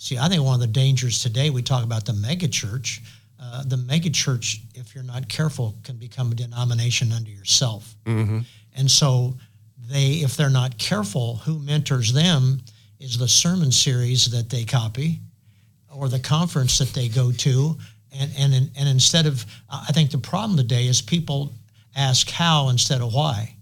See, 0.00 0.16
I 0.16 0.30
think 0.30 0.42
one 0.42 0.54
of 0.54 0.60
the 0.60 0.66
dangers 0.66 1.22
today 1.22 1.50
we 1.50 1.60
talk 1.60 1.84
about 1.84 2.06
the 2.06 2.12
megachurch. 2.12 3.00
uh, 3.40 3.62
the 3.64 3.76
megachurch, 3.76 4.60
if 4.74 4.94
you're 4.94 5.04
not 5.04 5.28
careful, 5.28 5.74
can 5.82 5.96
become 5.96 6.32
a 6.32 6.34
denomination 6.34 7.10
unto 7.12 7.30
yourself. 7.30 7.94
Mm-hmm. 8.04 8.40
And 8.76 8.90
so 8.90 9.34
they, 9.88 10.22
if 10.22 10.36
they're 10.36 10.50
not 10.50 10.78
careful, 10.78 11.36
who 11.36 11.58
mentors 11.58 12.12
them 12.12 12.60
is 12.98 13.18
the 13.18 13.28
sermon 13.28 13.72
series 13.72 14.30
that 14.30 14.50
they 14.50 14.64
copy 14.64 15.20
or 15.94 16.08
the 16.08 16.20
conference 16.20 16.78
that 16.78 16.92
they 16.94 17.08
go 17.08 17.32
to. 17.32 17.76
And, 18.12 18.30
and, 18.38 18.70
and 18.76 18.88
instead 18.88 19.26
of, 19.26 19.44
I 19.70 19.92
think 19.92 20.10
the 20.10 20.18
problem 20.18 20.56
today 20.56 20.86
is 20.86 21.00
people 21.00 21.54
ask 21.96 22.28
how 22.30 22.68
instead 22.68 23.00
of 23.00 23.12
why. 23.14 23.54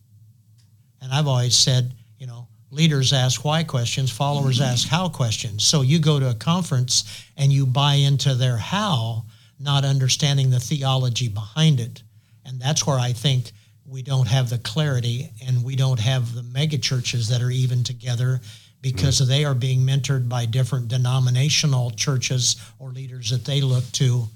And 1.00 1.12
I've 1.12 1.28
always 1.28 1.56
said, 1.56 1.94
you 2.18 2.26
know, 2.26 2.48
leaders 2.70 3.12
ask 3.12 3.44
why 3.44 3.64
questions, 3.64 4.10
followers 4.10 4.60
ask 4.60 4.88
how 4.88 5.08
questions. 5.08 5.64
So 5.64 5.82
you 5.82 5.98
go 5.98 6.20
to 6.20 6.30
a 6.30 6.34
conference 6.34 7.24
and 7.36 7.52
you 7.52 7.66
buy 7.66 7.94
into 7.94 8.34
their 8.34 8.56
how, 8.56 9.24
not 9.58 9.84
understanding 9.84 10.50
the 10.50 10.60
theology 10.60 11.28
behind 11.28 11.80
it. 11.80 12.02
And 12.44 12.60
that's 12.60 12.86
where 12.86 12.98
I 12.98 13.12
think 13.12 13.52
we 13.86 14.02
don't 14.02 14.28
have 14.28 14.50
the 14.50 14.58
clarity 14.58 15.30
and 15.46 15.64
we 15.64 15.76
don't 15.76 16.00
have 16.00 16.34
the 16.34 16.42
mega 16.42 16.78
churches 16.78 17.28
that 17.28 17.42
are 17.42 17.50
even 17.50 17.84
together 17.84 18.40
because 18.80 19.26
they 19.26 19.44
are 19.44 19.54
being 19.54 19.80
mentored 19.80 20.28
by 20.28 20.46
different 20.46 20.88
denominational 20.88 21.90
churches 21.92 22.56
or 22.78 22.90
leaders 22.90 23.30
that 23.30 23.44
they 23.44 23.60
look 23.60 23.84
to 23.92 24.28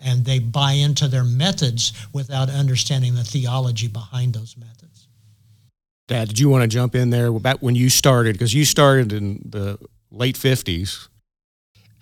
and 0.00 0.24
they 0.24 0.38
buy 0.38 0.72
into 0.72 1.06
their 1.08 1.24
methods 1.24 1.92
without 2.12 2.50
understanding 2.50 3.14
the 3.14 3.24
theology 3.24 3.88
behind 3.88 4.34
those 4.34 4.56
methods. 4.56 5.03
Dad, 6.06 6.28
did 6.28 6.38
you 6.38 6.50
want 6.50 6.62
to 6.62 6.68
jump 6.68 6.94
in 6.94 7.10
there 7.10 7.28
about 7.28 7.62
when 7.62 7.74
you 7.74 7.88
started? 7.88 8.34
Because 8.34 8.52
you 8.52 8.64
started 8.66 9.12
in 9.12 9.40
the 9.44 9.78
late 10.10 10.36
50s. 10.36 11.08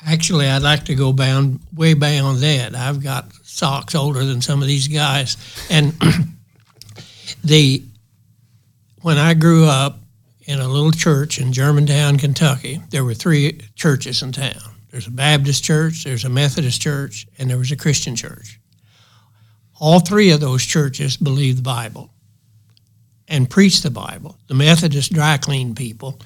Actually, 0.04 0.48
I'd 0.48 0.62
like 0.62 0.84
to 0.86 0.96
go 0.96 1.12
bound 1.12 1.60
way 1.72 1.94
beyond 1.94 2.38
that. 2.38 2.74
I've 2.74 3.02
got 3.02 3.32
socks 3.44 3.94
older 3.94 4.24
than 4.24 4.40
some 4.40 4.60
of 4.60 4.66
these 4.66 4.88
guys, 4.88 5.36
and 5.70 5.92
the 7.44 7.84
when 9.02 9.18
I 9.18 9.34
grew 9.34 9.66
up 9.66 9.98
in 10.46 10.58
a 10.58 10.66
little 10.66 10.90
church 10.90 11.38
in 11.38 11.52
Germantown, 11.52 12.18
Kentucky, 12.18 12.80
there 12.90 13.04
were 13.04 13.14
three 13.14 13.60
churches 13.76 14.22
in 14.22 14.32
town. 14.32 14.74
There's 14.90 15.06
a 15.06 15.12
Baptist 15.12 15.62
church, 15.62 16.02
there's 16.02 16.24
a 16.24 16.28
Methodist 16.28 16.82
church, 16.82 17.28
and 17.38 17.48
there 17.48 17.58
was 17.58 17.70
a 17.70 17.76
Christian 17.76 18.16
church. 18.16 18.58
All 19.80 20.00
three 20.00 20.32
of 20.32 20.40
those 20.40 20.64
churches 20.64 21.16
believed 21.16 21.58
the 21.58 21.62
Bible 21.62 22.11
and 23.32 23.48
preach 23.48 23.80
the 23.80 23.90
Bible. 23.90 24.36
The 24.46 24.54
Methodist 24.54 25.12
dry 25.12 25.38
clean 25.38 25.74
people, 25.74 26.20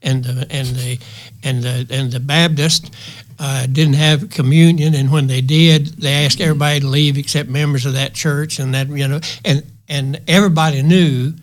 and 0.00 0.24
the 0.24 0.46
and 0.48 0.68
the 0.68 0.98
and 1.42 1.62
the 1.62 1.86
and 1.90 2.10
the 2.10 2.20
Baptist 2.20 2.94
uh, 3.38 3.66
didn't 3.66 3.94
have 3.94 4.30
communion, 4.30 4.94
and 4.94 5.10
when 5.10 5.26
they 5.26 5.40
did, 5.40 5.88
they 6.00 6.24
asked 6.24 6.40
everybody 6.40 6.80
to 6.80 6.86
leave 6.86 7.18
except 7.18 7.48
members 7.48 7.84
of 7.84 7.94
that 7.94 8.14
church, 8.14 8.60
and 8.60 8.74
that 8.74 8.88
you 8.88 9.08
know, 9.08 9.20
and 9.44 9.64
and 9.88 10.20
everybody 10.28 10.82
knew 10.82 11.34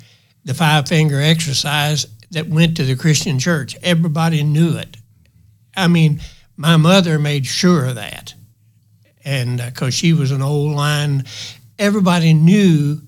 the 0.45 0.53
five 0.53 0.88
finger 0.88 1.21
exercise 1.21 2.08
that 2.32 2.47
went 2.47 2.77
to 2.77 2.86
the 2.86 2.95
Christian 2.95 3.39
church. 3.39 3.75
Everybody 3.84 4.41
knew 4.41 4.77
it. 4.77 4.95
I 5.75 5.88
mean, 5.89 6.21
my 6.55 6.77
mother 6.77 7.19
made 7.19 7.45
sure 7.45 7.86
of 7.86 7.95
that, 7.95 8.34
and 9.25 9.58
because 9.58 9.89
uh, 9.89 9.91
she 9.91 10.13
was 10.13 10.32
an 10.32 10.41
old 10.41 10.71
line, 10.77 11.25
everybody 11.77 12.34
knew 12.34 13.01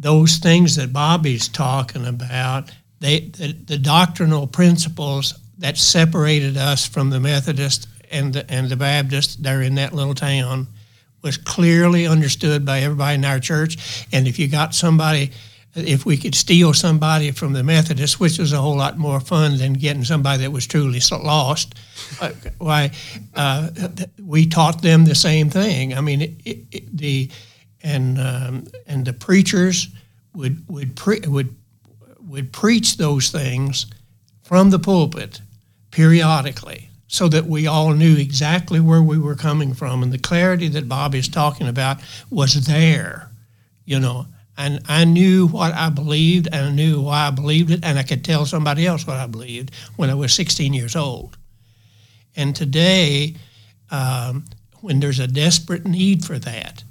those 0.00 0.38
things 0.38 0.76
that 0.76 0.92
Bobby's 0.92 1.46
talking 1.46 2.06
about. 2.06 2.72
They 3.00 3.20
the, 3.20 3.52
the 3.52 3.78
doctrinal 3.78 4.46
principles 4.46 5.38
that 5.58 5.76
separated 5.76 6.56
us 6.56 6.86
from 6.86 7.10
the 7.10 7.20
Methodist 7.20 7.86
and 8.10 8.32
the, 8.32 8.50
and 8.50 8.68
the 8.68 8.76
Baptist 8.76 9.42
there 9.42 9.62
in 9.62 9.74
that 9.76 9.92
little 9.92 10.14
town 10.14 10.66
was 11.22 11.36
clearly 11.36 12.06
understood 12.06 12.64
by 12.64 12.80
everybody 12.80 13.16
in 13.16 13.24
our 13.26 13.38
church. 13.38 14.06
And 14.10 14.26
if 14.26 14.38
you 14.38 14.48
got 14.48 14.74
somebody, 14.74 15.32
if 15.74 16.06
we 16.06 16.16
could 16.16 16.34
steal 16.34 16.72
somebody 16.72 17.30
from 17.30 17.52
the 17.52 17.62
Methodists, 17.62 18.18
which 18.18 18.38
was 18.38 18.54
a 18.54 18.58
whole 18.58 18.76
lot 18.76 18.96
more 18.96 19.20
fun 19.20 19.58
than 19.58 19.74
getting 19.74 20.04
somebody 20.04 20.42
that 20.42 20.50
was 20.50 20.66
truly 20.66 21.00
lost, 21.12 21.74
uh, 22.22 22.30
why 22.56 22.90
uh, 23.34 23.68
we 24.18 24.46
taught 24.46 24.80
them 24.80 25.04
the 25.04 25.14
same 25.14 25.50
thing. 25.50 25.92
I 25.92 26.00
mean, 26.00 26.22
it, 26.22 26.64
it, 26.72 26.96
the 26.96 27.30
and 27.82 28.18
um, 28.18 28.66
and 28.86 29.04
the 29.04 29.12
preachers 29.12 29.88
would 30.34 30.66
would 30.68 30.96
pre- 30.96 31.20
would 31.20 31.54
would 32.20 32.52
preach 32.52 32.96
those 32.96 33.30
things 33.30 33.86
from 34.42 34.70
the 34.70 34.78
pulpit 34.78 35.40
periodically 35.90 36.90
so 37.08 37.28
that 37.28 37.46
we 37.46 37.66
all 37.66 37.92
knew 37.92 38.16
exactly 38.16 38.78
where 38.78 39.02
we 39.02 39.18
were 39.18 39.34
coming 39.34 39.74
from. 39.74 40.02
And 40.02 40.12
the 40.12 40.18
clarity 40.18 40.68
that 40.68 40.88
Bob 40.88 41.14
is 41.14 41.28
talking 41.28 41.66
about 41.66 41.98
was 42.30 42.66
there, 42.66 43.28
you 43.84 43.98
know. 43.98 44.26
And 44.56 44.80
I 44.88 45.04
knew 45.04 45.48
what 45.48 45.72
I 45.72 45.88
believed, 45.88 46.48
and 46.52 46.66
I 46.66 46.70
knew 46.70 47.00
why 47.00 47.26
I 47.26 47.30
believed 47.30 47.70
it, 47.70 47.80
and 47.82 47.98
I 47.98 48.02
could 48.02 48.24
tell 48.24 48.46
somebody 48.46 48.86
else 48.86 49.06
what 49.06 49.16
I 49.16 49.26
believed 49.26 49.72
when 49.96 50.10
I 50.10 50.14
was 50.14 50.32
16 50.34 50.72
years 50.72 50.94
old. 50.94 51.36
And 52.36 52.54
today, 52.54 53.34
um, 53.90 54.44
when 54.80 55.00
there's 55.00 55.18
a 55.18 55.26
desperate 55.26 55.86
need 55.86 56.24
for 56.24 56.38
that, 56.38 56.84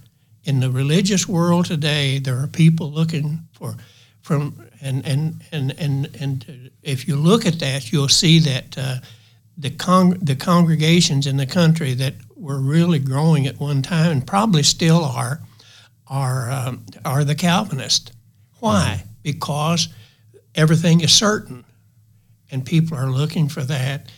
in 0.44 0.60
the 0.60 0.72
religious 0.72 1.28
world 1.28 1.66
today, 1.66 2.20
there 2.20 2.38
are 2.38 2.48
people 2.48 2.92
looking 2.92 3.48
for 3.54 3.76
from 4.22 4.68
and 4.82 5.06
and 5.06 5.44
and 5.52 5.72
and 5.78 6.10
and 6.20 6.72
if 6.84 7.08
you 7.08 7.16
look 7.16 7.46
at 7.46 7.60
that, 7.60 7.92
you'll 7.92 8.08
see 8.08 8.40
that 8.40 8.78
uh, 8.78 8.96
the 9.58 9.70
con- 9.72 10.20
the 10.22 10.36
congregations 10.36 11.28
in 11.28 11.38
the 11.38 11.46
country 11.46 11.94
that 11.94 12.14
were 12.36 12.60
really 12.60 13.00
growing 13.00 13.48
at 13.48 13.60
one 13.60 13.82
time 13.82 14.12
and 14.12 14.26
probably 14.26 14.64
still 14.64 15.04
are 15.04 15.42
are 16.08 16.52
um, 16.52 16.86
are 17.04 17.24
the 17.24 17.36
Calvinist. 17.36 18.14
Why? 18.60 18.98
Mm-hmm. 19.00 19.10
Because 19.24 19.90
everything 20.56 21.02
is 21.02 21.14
certain, 21.14 21.66
and 22.52 22.66
people 22.66 22.98
are 22.98 23.12
looking 23.12 23.50
for 23.50 23.62
that. 23.62 24.10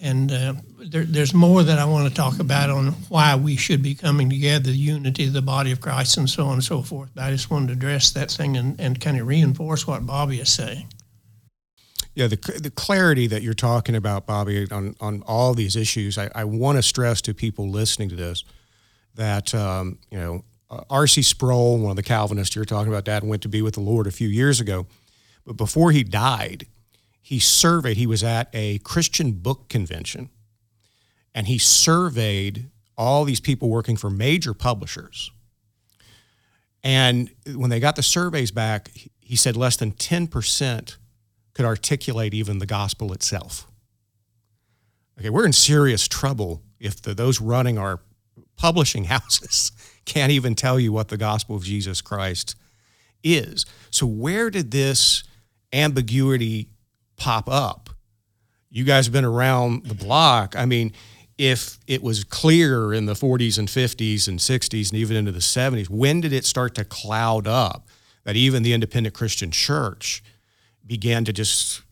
And 0.00 0.30
uh, 0.30 0.54
there, 0.78 1.04
there's 1.04 1.34
more 1.34 1.62
that 1.62 1.78
I 1.78 1.84
want 1.84 2.08
to 2.08 2.14
talk 2.14 2.38
about 2.38 2.70
on 2.70 2.92
why 3.08 3.34
we 3.34 3.56
should 3.56 3.82
be 3.82 3.94
coming 3.94 4.30
together, 4.30 4.70
the 4.70 4.76
unity 4.76 5.26
of 5.26 5.32
the 5.32 5.42
body 5.42 5.72
of 5.72 5.80
Christ, 5.80 6.16
and 6.16 6.30
so 6.30 6.46
on 6.46 6.54
and 6.54 6.64
so 6.64 6.82
forth. 6.82 7.10
But 7.14 7.24
I 7.24 7.30
just 7.30 7.50
wanted 7.50 7.68
to 7.68 7.72
address 7.72 8.12
that 8.12 8.30
thing 8.30 8.56
and, 8.56 8.78
and 8.80 9.00
kind 9.00 9.18
of 9.18 9.26
reinforce 9.26 9.86
what 9.86 10.06
Bobby 10.06 10.40
is 10.40 10.50
saying. 10.50 10.86
Yeah, 12.14 12.26
the, 12.26 12.36
the 12.60 12.70
clarity 12.70 13.26
that 13.28 13.42
you're 13.42 13.54
talking 13.54 13.94
about, 13.94 14.26
Bobby, 14.26 14.66
on, 14.70 14.96
on 15.00 15.22
all 15.22 15.54
these 15.54 15.76
issues, 15.76 16.18
I, 16.18 16.30
I 16.34 16.44
want 16.44 16.76
to 16.76 16.82
stress 16.82 17.20
to 17.22 17.34
people 17.34 17.68
listening 17.68 18.08
to 18.08 18.16
this 18.16 18.44
that, 19.14 19.54
um, 19.54 19.98
you 20.10 20.18
know, 20.18 20.44
R.C. 20.90 21.22
Sproul, 21.22 21.78
one 21.78 21.90
of 21.90 21.96
the 21.96 22.02
Calvinists 22.02 22.54
you're 22.54 22.64
talking 22.64 22.92
about, 22.92 23.04
Dad 23.04 23.24
went 23.24 23.42
to 23.42 23.48
be 23.48 23.62
with 23.62 23.74
the 23.74 23.80
Lord 23.80 24.06
a 24.06 24.10
few 24.10 24.28
years 24.28 24.60
ago. 24.60 24.86
But 25.46 25.56
before 25.56 25.92
he 25.92 26.04
died, 26.04 26.66
he 27.28 27.38
surveyed, 27.38 27.98
he 27.98 28.06
was 28.06 28.24
at 28.24 28.48
a 28.54 28.78
Christian 28.78 29.32
book 29.32 29.68
convention, 29.68 30.30
and 31.34 31.46
he 31.46 31.58
surveyed 31.58 32.70
all 32.96 33.26
these 33.26 33.38
people 33.38 33.68
working 33.68 33.98
for 33.98 34.08
major 34.08 34.54
publishers. 34.54 35.30
And 36.82 37.28
when 37.54 37.68
they 37.68 37.80
got 37.80 37.96
the 37.96 38.02
surveys 38.02 38.50
back, 38.50 38.90
he 39.20 39.36
said 39.36 39.58
less 39.58 39.76
than 39.76 39.92
10% 39.92 40.96
could 41.52 41.66
articulate 41.66 42.32
even 42.32 42.60
the 42.60 42.66
gospel 42.66 43.12
itself. 43.12 43.66
Okay, 45.18 45.28
we're 45.28 45.44
in 45.44 45.52
serious 45.52 46.08
trouble 46.08 46.62
if 46.80 47.02
the, 47.02 47.12
those 47.12 47.42
running 47.42 47.76
our 47.76 48.00
publishing 48.56 49.04
houses 49.16 49.70
can't 50.06 50.32
even 50.32 50.54
tell 50.54 50.80
you 50.80 50.92
what 50.92 51.08
the 51.08 51.18
gospel 51.18 51.56
of 51.56 51.62
Jesus 51.62 52.00
Christ 52.00 52.56
is. 53.22 53.66
So, 53.90 54.06
where 54.06 54.48
did 54.48 54.70
this 54.70 55.24
ambiguity 55.74 56.70
pop 57.18 57.48
up? 57.48 57.90
You 58.70 58.84
guys 58.84 59.06
have 59.06 59.12
been 59.12 59.24
around 59.24 59.84
the 59.86 59.94
block. 59.94 60.54
I 60.56 60.64
mean, 60.64 60.92
if 61.38 61.78
it 61.86 62.02
was 62.02 62.24
clear 62.24 62.92
in 62.92 63.06
the 63.06 63.14
40s 63.14 63.58
and 63.58 63.68
50s 63.68 64.28
and 64.28 64.38
60s 64.38 64.90
and 64.90 64.98
even 64.98 65.16
into 65.16 65.32
the 65.32 65.38
70s, 65.38 65.88
when 65.88 66.20
did 66.20 66.32
it 66.32 66.44
start 66.44 66.74
to 66.74 66.84
cloud 66.84 67.46
up 67.46 67.86
that 68.24 68.36
even 68.36 68.62
the 68.62 68.72
independent 68.72 69.14
Christian 69.14 69.50
church 69.50 70.22
began 70.86 71.24
to 71.24 71.32
just, 71.32 71.82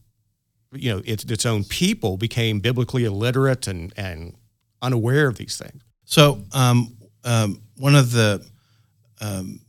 you 0.72 0.92
know, 0.92 1.02
its, 1.04 1.24
its 1.24 1.46
own 1.46 1.64
people 1.64 2.16
became 2.16 2.60
biblically 2.60 3.04
illiterate 3.04 3.66
and, 3.68 3.92
and 3.96 4.36
unaware 4.82 5.28
of 5.28 5.36
these 5.36 5.56
things. 5.56 5.82
So, 6.04 6.42
um, 6.52 6.96
um, 7.24 7.62
one 7.76 7.94
of 7.94 8.12
the 8.12 8.44
um, 9.20 9.60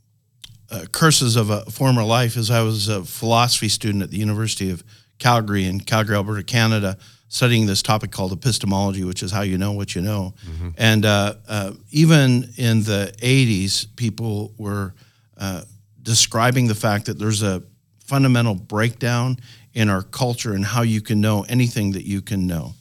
uh, 0.70 0.84
curses 0.92 1.36
of 1.36 1.50
a 1.50 1.62
former 1.70 2.04
life 2.04 2.36
is 2.36 2.50
I 2.50 2.62
was 2.62 2.88
a 2.88 3.04
philosophy 3.04 3.68
student 3.68 4.02
at 4.02 4.10
the 4.10 4.18
University 4.18 4.70
of 4.70 4.84
Calgary 5.18 5.64
in 5.64 5.80
Calgary, 5.80 6.16
Alberta, 6.16 6.44
Canada, 6.44 6.96
studying 7.28 7.66
this 7.66 7.82
topic 7.82 8.10
called 8.10 8.32
epistemology, 8.32 9.04
which 9.04 9.22
is 9.22 9.30
how 9.30 9.42
you 9.42 9.58
know 9.58 9.72
what 9.72 9.94
you 9.94 10.00
know. 10.00 10.34
Mm-hmm. 10.46 10.68
And 10.76 11.04
uh, 11.04 11.34
uh, 11.48 11.72
even 11.90 12.50
in 12.56 12.82
the 12.82 13.12
80s, 13.18 13.86
people 13.96 14.54
were 14.56 14.94
uh, 15.36 15.62
describing 16.02 16.68
the 16.68 16.74
fact 16.74 17.06
that 17.06 17.18
there's 17.18 17.42
a 17.42 17.62
fundamental 17.98 18.54
breakdown 18.54 19.36
in 19.74 19.90
our 19.90 20.02
culture 20.02 20.54
and 20.54 20.64
how 20.64 20.82
you 20.82 21.00
can 21.00 21.20
know 21.20 21.44
anything 21.48 21.92
that 21.92 22.04
you 22.04 22.22
can 22.22 22.46
know. 22.46 22.72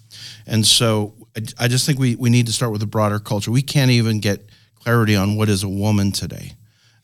And 0.45 0.65
so 0.65 1.13
I, 1.35 1.65
I 1.65 1.67
just 1.67 1.85
think 1.85 1.99
we, 1.99 2.15
we 2.15 2.29
need 2.29 2.47
to 2.47 2.53
start 2.53 2.71
with 2.71 2.81
a 2.81 2.87
broader 2.87 3.19
culture. 3.19 3.51
We 3.51 3.61
can't 3.61 3.91
even 3.91 4.19
get 4.19 4.49
clarity 4.79 5.15
on 5.15 5.35
what 5.35 5.49
is 5.49 5.63
a 5.63 5.69
woman 5.69 6.11
today. 6.11 6.53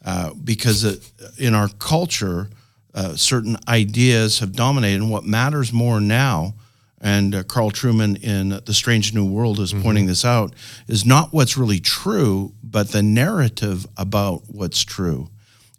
Uh, 0.06 0.34
because 0.34 0.84
it, 0.84 1.12
in 1.38 1.54
our 1.54 1.69
culture, 1.80 2.50
uh, 2.93 3.15
certain 3.15 3.58
ideas 3.67 4.39
have 4.39 4.53
dominated, 4.53 5.01
and 5.01 5.12
what 5.12 5.25
matters 5.25 5.73
more 5.73 5.99
now, 5.99 6.53
and 7.01 7.36
uh, 7.36 7.43
Carl 7.43 7.71
Trueman 7.71 8.23
in 8.23 8.62
The 8.65 8.73
Strange 8.73 9.13
New 9.13 9.25
World 9.25 9.60
is 9.60 9.73
pointing 9.73 10.06
this 10.06 10.23
out, 10.23 10.53
is 10.88 11.06
not 11.06 11.34
what's 11.34 11.58
really 11.58 11.79
true, 11.79 12.53
but 12.63 12.89
the 12.89 13.03
narrative 13.03 13.86
about 13.97 14.43
what's 14.47 14.84
true. 14.84 15.29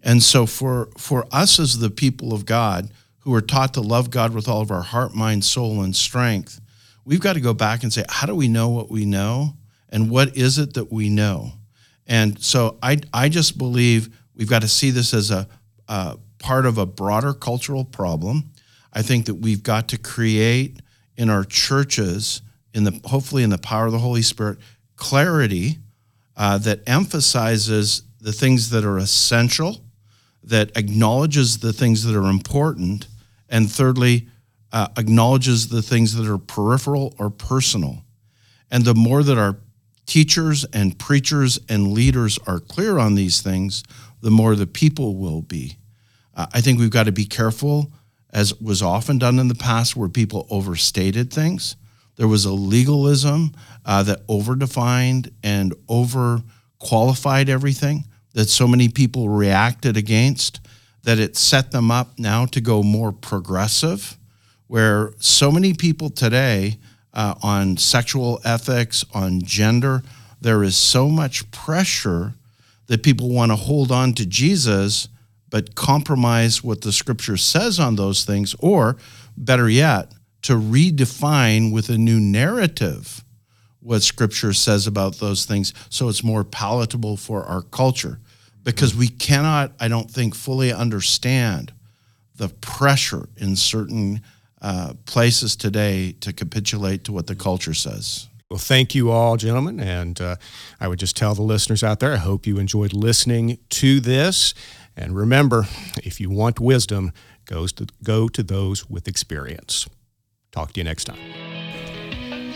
And 0.03 0.22
so, 0.22 0.44
for, 0.44 0.90
for 0.98 1.27
us 1.33 1.59
as 1.59 1.79
the 1.79 1.88
people 1.88 2.35
of 2.35 2.44
God, 2.44 2.90
who 3.20 3.33
are 3.35 3.40
taught 3.40 3.72
to 3.74 3.81
love 3.81 4.11
God 4.11 4.35
with 4.35 4.48
all 4.48 4.61
of 4.61 4.70
our 4.70 4.83
heart, 4.83 5.14
mind, 5.14 5.44
soul, 5.44 5.83
and 5.83 5.96
strength, 5.96 6.61
we've 7.07 7.20
got 7.20 7.33
to 7.33 7.40
go 7.40 7.55
back 7.55 7.83
and 7.83 7.90
say, 7.90 8.05
how 8.09 8.27
do 8.27 8.35
we 8.35 8.48
know 8.48 8.68
what 8.68 8.90
we 8.90 9.07
know? 9.07 9.55
And 9.88 10.11
what 10.11 10.37
is 10.37 10.59
it 10.59 10.74
that 10.74 10.92
we 10.92 11.09
know? 11.09 11.53
And 12.07 12.38
so 12.42 12.77
I, 12.83 12.98
I 13.14 13.31
just 13.31 13.57
believe 13.57 14.14
we've 14.37 14.50
got 14.50 14.61
to 14.61 14.68
see 14.68 14.90
this 14.90 15.14
as 15.14 15.31
a, 15.31 15.48
a 15.88 16.18
part 16.44 16.66
of 16.66 16.76
a 16.76 16.85
broader 16.85 17.33
cultural 17.33 17.87
problem. 17.87 18.50
I 18.92 19.00
think 19.00 19.24
that 19.26 19.37
we've 19.37 19.62
got 19.62 19.88
to 19.88 19.98
create 19.98 20.83
in 21.16 21.30
our 21.30 21.42
churches, 21.42 22.42
in 22.74 22.85
the 22.85 23.00
hopefully 23.07 23.42
in 23.42 23.48
the 23.48 23.57
power 23.57 23.87
of 23.87 23.92
the 23.92 23.98
Holy 23.98 24.20
Spirit, 24.20 24.59
clarity 24.94 25.78
uh, 26.37 26.59
that 26.59 26.80
emphasizes 26.87 28.02
the 28.20 28.30
things 28.30 28.68
that 28.70 28.85
are 28.85 28.98
essential, 28.98 29.80
that 30.42 30.70
acknowledges 30.76 31.61
the 31.61 31.72
things 31.72 32.04
that 32.04 32.14
are 32.14 32.28
important, 32.28 33.07
and 33.48 33.72
thirdly, 33.72 34.28
uh, 34.70 34.88
acknowledges 34.98 35.68
the 35.68 35.80
things 35.80 36.14
that 36.14 36.30
are 36.30 36.37
peripheral 36.37 37.14
or 37.18 37.30
personal. 37.30 38.04
And 38.70 38.85
the 38.85 38.94
more 38.94 39.22
that 39.22 39.38
our 39.38 39.57
teachers 40.04 40.66
and 40.74 40.98
preachers 40.98 41.59
and 41.70 41.92
leaders 41.92 42.38
are 42.46 42.61
clear 42.61 42.98
on 42.98 43.14
these 43.14 43.40
things, 43.40 43.83
the 44.20 44.30
more 44.30 44.54
the 44.54 44.66
people 44.66 45.16
will 45.16 45.40
be. 45.40 45.78
Uh, 46.35 46.47
I 46.53 46.61
think 46.61 46.79
we've 46.79 46.90
got 46.90 47.05
to 47.05 47.12
be 47.12 47.25
careful, 47.25 47.92
as 48.31 48.59
was 48.61 48.83
often 48.83 49.18
done 49.18 49.38
in 49.38 49.49
the 49.49 49.55
past, 49.55 49.97
where 49.97 50.09
people 50.09 50.47
overstated 50.51 51.33
things. 51.33 51.77
There 52.16 52.29
was 52.29 52.44
a 52.44 52.53
legalism 52.53 53.53
uh, 53.85 54.03
that 54.05 54.27
overdefined 54.27 55.33
and 55.42 55.75
over 55.88 56.42
qualified 56.79 57.49
everything 57.49 58.05
that 58.35 58.49
so 58.49 58.66
many 58.66 58.88
people 58.88 59.29
reacted 59.29 59.97
against 59.97 60.61
that 61.05 61.18
it 61.18 61.37
set 61.37 61.70
them 61.70 61.90
up 61.90 62.18
now 62.18 62.47
to 62.47 62.61
go 62.61 62.83
more 62.83 63.12
progressive, 63.12 64.16
where 64.66 65.12
so 65.18 65.53
many 65.53 65.75
people 65.75 66.11
today 66.11 66.79
uh, 67.12 67.35
on 67.42 67.77
sexual 67.77 68.40
ethics, 68.44 69.05
on 69.14 69.40
gender. 69.42 70.03
There 70.40 70.62
is 70.62 70.77
so 70.77 71.09
much 71.09 71.51
pressure 71.51 72.35
that 72.87 73.03
people 73.03 73.31
want 73.31 73.53
to 73.53 73.57
hold 73.57 73.90
on 73.90 74.12
to 74.14 74.27
Jesus, 74.27 75.09
but 75.55 75.77
compromise 75.77 76.64
what 76.64 76.81
the 76.81 76.90
scripture 76.90 77.37
says 77.37 77.79
on 77.79 77.95
those 77.95 78.25
things, 78.25 78.57
or 78.59 78.97
better 79.37 79.69
yet, 79.69 80.11
to 80.43 80.55
redefine 80.55 81.73
with 81.73 81.88
a 81.88 81.97
new 81.97 82.19
narrative 82.19 83.23
what 83.79 84.03
scripture 84.03 84.53
says 84.53 84.88
about 84.88 85.21
those 85.21 85.45
things 85.45 85.73
so 85.90 86.09
it's 86.09 86.25
more 86.25 86.43
palatable 86.43 87.17
for 87.17 87.45
our 87.45 87.62
culture. 87.62 88.19
Because 88.64 88.97
we 88.97 89.07
cannot, 89.07 89.71
I 89.79 89.87
don't 89.87 90.11
think, 90.11 90.35
fully 90.35 90.73
understand 90.73 91.73
the 92.35 92.49
pressure 92.49 93.29
in 93.37 93.55
certain 93.55 94.23
uh, 94.61 94.95
places 95.07 95.55
today 95.55 96.17
to 96.23 96.33
capitulate 96.33 97.05
to 97.05 97.12
what 97.12 97.29
the 97.29 97.37
culture 97.37 97.75
says. 97.75 98.27
Well, 98.51 98.59
thank 98.59 98.95
you 98.95 99.11
all, 99.12 99.37
gentlemen. 99.37 99.79
And 99.79 100.21
uh, 100.21 100.37
I 100.81 100.88
would 100.88 100.99
just 100.99 101.17
tell 101.17 101.35
the 101.35 101.43
listeners 101.43 101.85
out 101.85 102.01
there, 102.01 102.12
I 102.12 102.17
hope 102.17 102.45
you 102.45 102.59
enjoyed 102.59 102.93
listening 102.93 103.59
to 103.71 104.01
this. 104.01 104.53
And 104.96 105.16
remember, 105.16 105.66
if 106.02 106.20
you 106.20 106.30
want 106.30 106.61
wisdom, 106.61 107.12
goes 107.46 107.72
to, 107.74 107.87
go 108.02 108.28
to 108.28 108.42
those 108.42 108.88
with 108.88 109.09
experience. 109.09 109.88
Talk 110.52 110.72
to 110.72 110.80
you 110.80 110.85
next 110.85 111.04
time. 111.04 111.18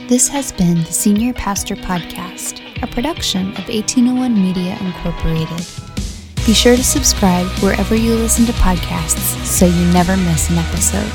This 0.08 0.28
has 0.28 0.52
been 0.52 0.84
the 0.84 0.92
Senior 0.92 1.34
Pastor 1.34 1.76
Podcast, 1.76 2.60
a 2.82 2.86
production 2.86 3.48
of 3.50 3.68
1801 3.68 4.34
Media 4.34 4.78
Incorporated. 4.80 5.66
Be 6.46 6.54
sure 6.54 6.76
to 6.76 6.84
subscribe 6.84 7.46
wherever 7.58 7.94
you 7.94 8.14
listen 8.14 8.46
to 8.46 8.52
podcasts 8.52 9.44
so 9.44 9.66
you 9.66 9.92
never 9.92 10.16
miss 10.16 10.48
an 10.48 10.56
episode. 10.56 11.12